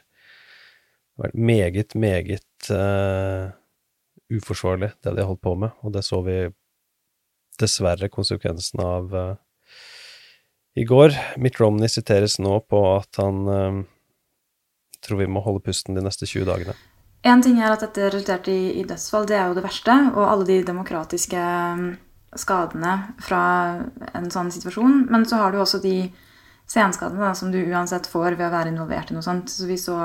meget, 1.33 1.93
meget 1.95 2.71
uh, 2.71 3.51
uforsvarlig, 4.33 4.91
det 5.03 5.13
de 5.13 5.21
har 5.21 5.29
holdt 5.29 5.43
på 5.45 5.53
med. 5.55 5.75
Og 5.85 5.93
det 5.93 6.03
så 6.07 6.21
vi 6.25 6.39
dessverre 7.61 8.09
konsekvensen 8.11 8.81
av 8.83 9.15
uh, 9.15 9.35
i 10.75 10.85
går. 10.87 11.15
Mitt 11.41 11.59
Romney 11.61 11.91
siteres 11.91 12.37
nå 12.41 12.59
på 12.69 12.81
at 12.95 13.21
han 13.21 13.45
uh, 13.47 13.79
tror 15.05 15.21
vi 15.21 15.29
må 15.31 15.43
holde 15.45 15.63
pusten 15.65 15.97
de 15.97 16.03
neste 16.05 16.27
20 16.27 16.47
dagene. 16.49 16.75
En 17.25 17.41
ting 17.41 17.57
er 17.57 17.73
at 17.73 17.81
dette 17.81 18.11
resulterte 18.13 18.53
i, 18.53 18.75
i, 18.81 18.83
dødsfall, 18.85 19.25
det 19.29 19.37
er 19.39 19.47
jo 19.49 19.57
det 19.57 19.65
verste. 19.65 19.95
Og 20.13 20.27
alle 20.27 20.45
de 20.49 20.59
demokratiske 20.67 21.41
mm, 21.79 21.87
skadene 22.37 22.93
fra 23.25 23.41
en 24.13 24.29
sånn 24.33 24.53
situasjon. 24.53 25.07
Men 25.09 25.25
så 25.25 25.41
har 25.41 25.55
du 25.55 25.61
også 25.63 25.81
de 25.81 25.97
senskadene 26.69 27.31
som 27.37 27.49
du 27.53 27.59
uansett 27.63 28.09
får 28.09 28.37
ved 28.37 28.47
å 28.49 28.53
være 28.53 28.73
involvert 28.73 29.09
i 29.09 29.17
noe 29.17 29.25
sånt. 29.25 29.49
Så 29.49 29.65
vi 29.69 29.79
så 29.81 29.97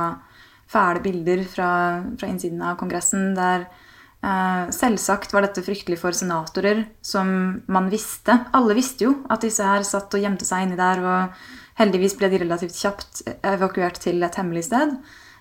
fæle 0.71 1.03
bilder 1.05 1.45
fra, 1.51 1.71
fra 2.17 2.31
innsiden 2.31 2.63
av 2.65 2.81
Kongressen 2.81 3.35
der 3.37 3.69
Eh, 3.69 3.90
selvsagt 4.21 5.33
var 5.33 5.47
dette 5.47 5.63
fryktelig 5.65 5.97
for 6.03 6.13
senatorer, 6.13 6.83
som 7.01 7.31
man 7.73 7.89
visste. 7.89 8.35
Alle 8.53 8.77
visste 8.77 9.07
jo 9.07 9.15
at 9.33 9.47
disse 9.47 9.65
her 9.65 9.87
satt 9.89 10.13
og 10.13 10.21
gjemte 10.21 10.45
seg 10.45 10.67
inni 10.67 10.77
der, 10.77 11.01
og 11.01 11.81
heldigvis 11.81 12.19
ble 12.21 12.29
de 12.29 12.43
relativt 12.43 12.77
kjapt 12.77 13.23
evakuert 13.41 14.01
til 14.05 14.21
et 14.27 14.37
hemmelig 14.37 14.67
sted. 14.69 14.93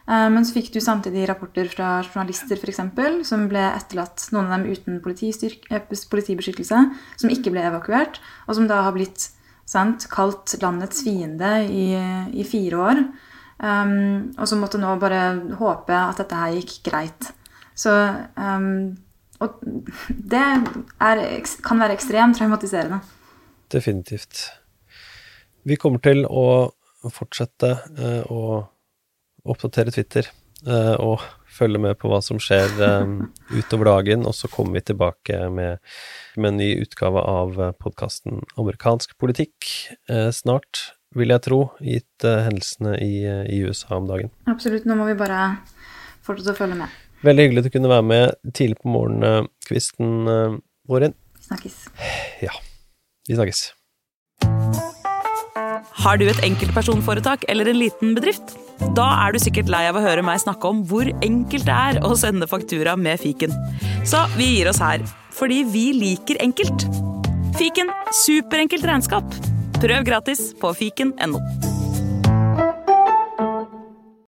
Eh, 0.09 0.27
men 0.33 0.45
så 0.45 0.55
fikk 0.55 0.71
du 0.73 0.79
samtidig 0.83 1.27
rapporter 1.29 1.69
fra 1.71 1.99
journalister 2.05 2.59
eksempel, 2.71 3.21
som 3.27 3.47
ble 3.51 3.61
etterlatt, 3.71 4.29
noen 4.33 4.49
av 4.49 4.57
dem 4.57 4.71
uten 4.71 4.99
eh, 4.99 5.97
politibeskyttelse, 6.13 6.85
som 7.21 7.33
ikke 7.33 7.53
ble 7.53 7.65
evakuert, 7.69 8.21
og 8.47 8.57
som 8.57 8.69
da 8.69 8.81
har 8.87 8.95
blitt 8.95 9.29
sant, 9.69 10.07
kalt 10.09 10.55
landets 10.63 11.03
fiende 11.05 11.59
i, 11.69 11.91
i 12.33 12.45
fire 12.47 12.85
år. 12.89 13.03
Um, 13.59 14.31
og 14.39 14.47
som 14.47 14.61
måtte 14.63 14.79
nå 14.79 14.93
bare 15.01 15.19
håpe 15.59 15.91
at 15.91 16.21
dette 16.21 16.37
her 16.39 16.55
gikk 16.55 16.77
greit. 16.85 17.27
Så 17.79 17.93
um, 18.35 18.97
Og 19.39 19.61
det 20.09 20.39
er, 20.41 20.65
kan 21.63 21.79
være 21.79 21.95
ekstremt 21.95 22.35
traumatiserende. 22.35 22.99
Definitivt. 23.71 24.49
Vi 25.63 25.77
kommer 25.79 26.01
til 26.03 26.25
å 26.27 26.71
fortsette 27.07 27.69
eh, 27.95 28.23
å 28.27 28.65
oppdatere 29.47 29.93
Twitter 29.95 30.27
eh, 30.67 30.95
og 30.99 31.23
følge 31.49 31.81
med 31.81 31.97
på 31.99 32.11
hva 32.11 32.19
som 32.23 32.39
skjer 32.41 32.75
eh, 32.83 33.13
utover 33.55 33.91
dagen, 33.91 34.25
og 34.27 34.35
så 34.35 34.49
kommer 34.51 34.79
vi 34.79 34.87
tilbake 34.91 35.41
med, 35.53 35.79
med 36.35 36.51
en 36.51 36.59
ny 36.59 36.69
utgave 36.83 37.23
av 37.23 37.59
podkasten 37.79 38.43
Amerikansk 38.59 39.15
politikk 39.21 39.69
uh, 40.11 40.29
snart, 40.35 40.89
vil 41.15 41.31
jeg 41.33 41.45
tro, 41.47 41.61
gitt 41.81 42.25
hendelsene 42.25 42.97
i, 43.01 43.13
i 43.49 43.61
USA 43.65 43.97
om 43.97 44.09
dagen. 44.09 44.33
Absolutt. 44.51 44.85
Nå 44.85 44.99
må 44.99 45.07
vi 45.09 45.17
bare 45.19 45.39
fortsette 46.25 46.53
å 46.53 46.59
følge 46.59 46.83
med. 46.83 47.08
Veldig 47.25 47.45
hyggelig 47.45 47.63
at 47.63 47.67
du 47.67 47.73
kunne 47.75 47.91
være 47.91 48.05
med 48.13 48.53
tidlig 48.55 48.79
på 48.79 48.93
morgenkvisten 48.93 50.13
Vårin. 50.89 51.17
Vi 51.35 51.43
Snakkes. 51.49 51.75
Ja. 52.45 52.55
Vi 53.27 53.35
snakkes. 53.35 53.65
Har 55.99 56.17
du 56.17 56.25
et 56.31 56.39
enkeltpersonforetak 56.47 57.43
eller 57.51 57.67
en 57.69 57.79
liten 57.79 58.13
bedrift? 58.15 58.55
Da 58.95 59.07
er 59.25 59.35
du 59.35 59.39
sikkert 59.43 59.71
lei 59.71 59.83
av 59.89 59.99
å 59.99 60.03
høre 60.03 60.23
meg 60.25 60.39
snakke 60.39 60.71
om 60.71 60.83
hvor 60.87 61.09
enkelt 61.25 61.67
det 61.67 61.75
er 61.75 61.99
å 62.07 62.13
sende 62.19 62.47
faktura 62.47 62.95
med 62.95 63.19
fiken. 63.19 63.51
Så 64.07 64.23
vi 64.37 64.53
gir 64.55 64.71
oss 64.71 64.79
her, 64.83 65.03
fordi 65.35 65.65
vi 65.73 65.89
liker 65.97 66.39
enkelt. 66.45 66.87
Fiken 67.59 67.91
superenkelt 68.23 68.87
regnskap. 68.87 69.35
Prøv 69.81 70.07
gratis 70.07 70.49
på 70.59 70.71
fiken.no. 70.79 71.43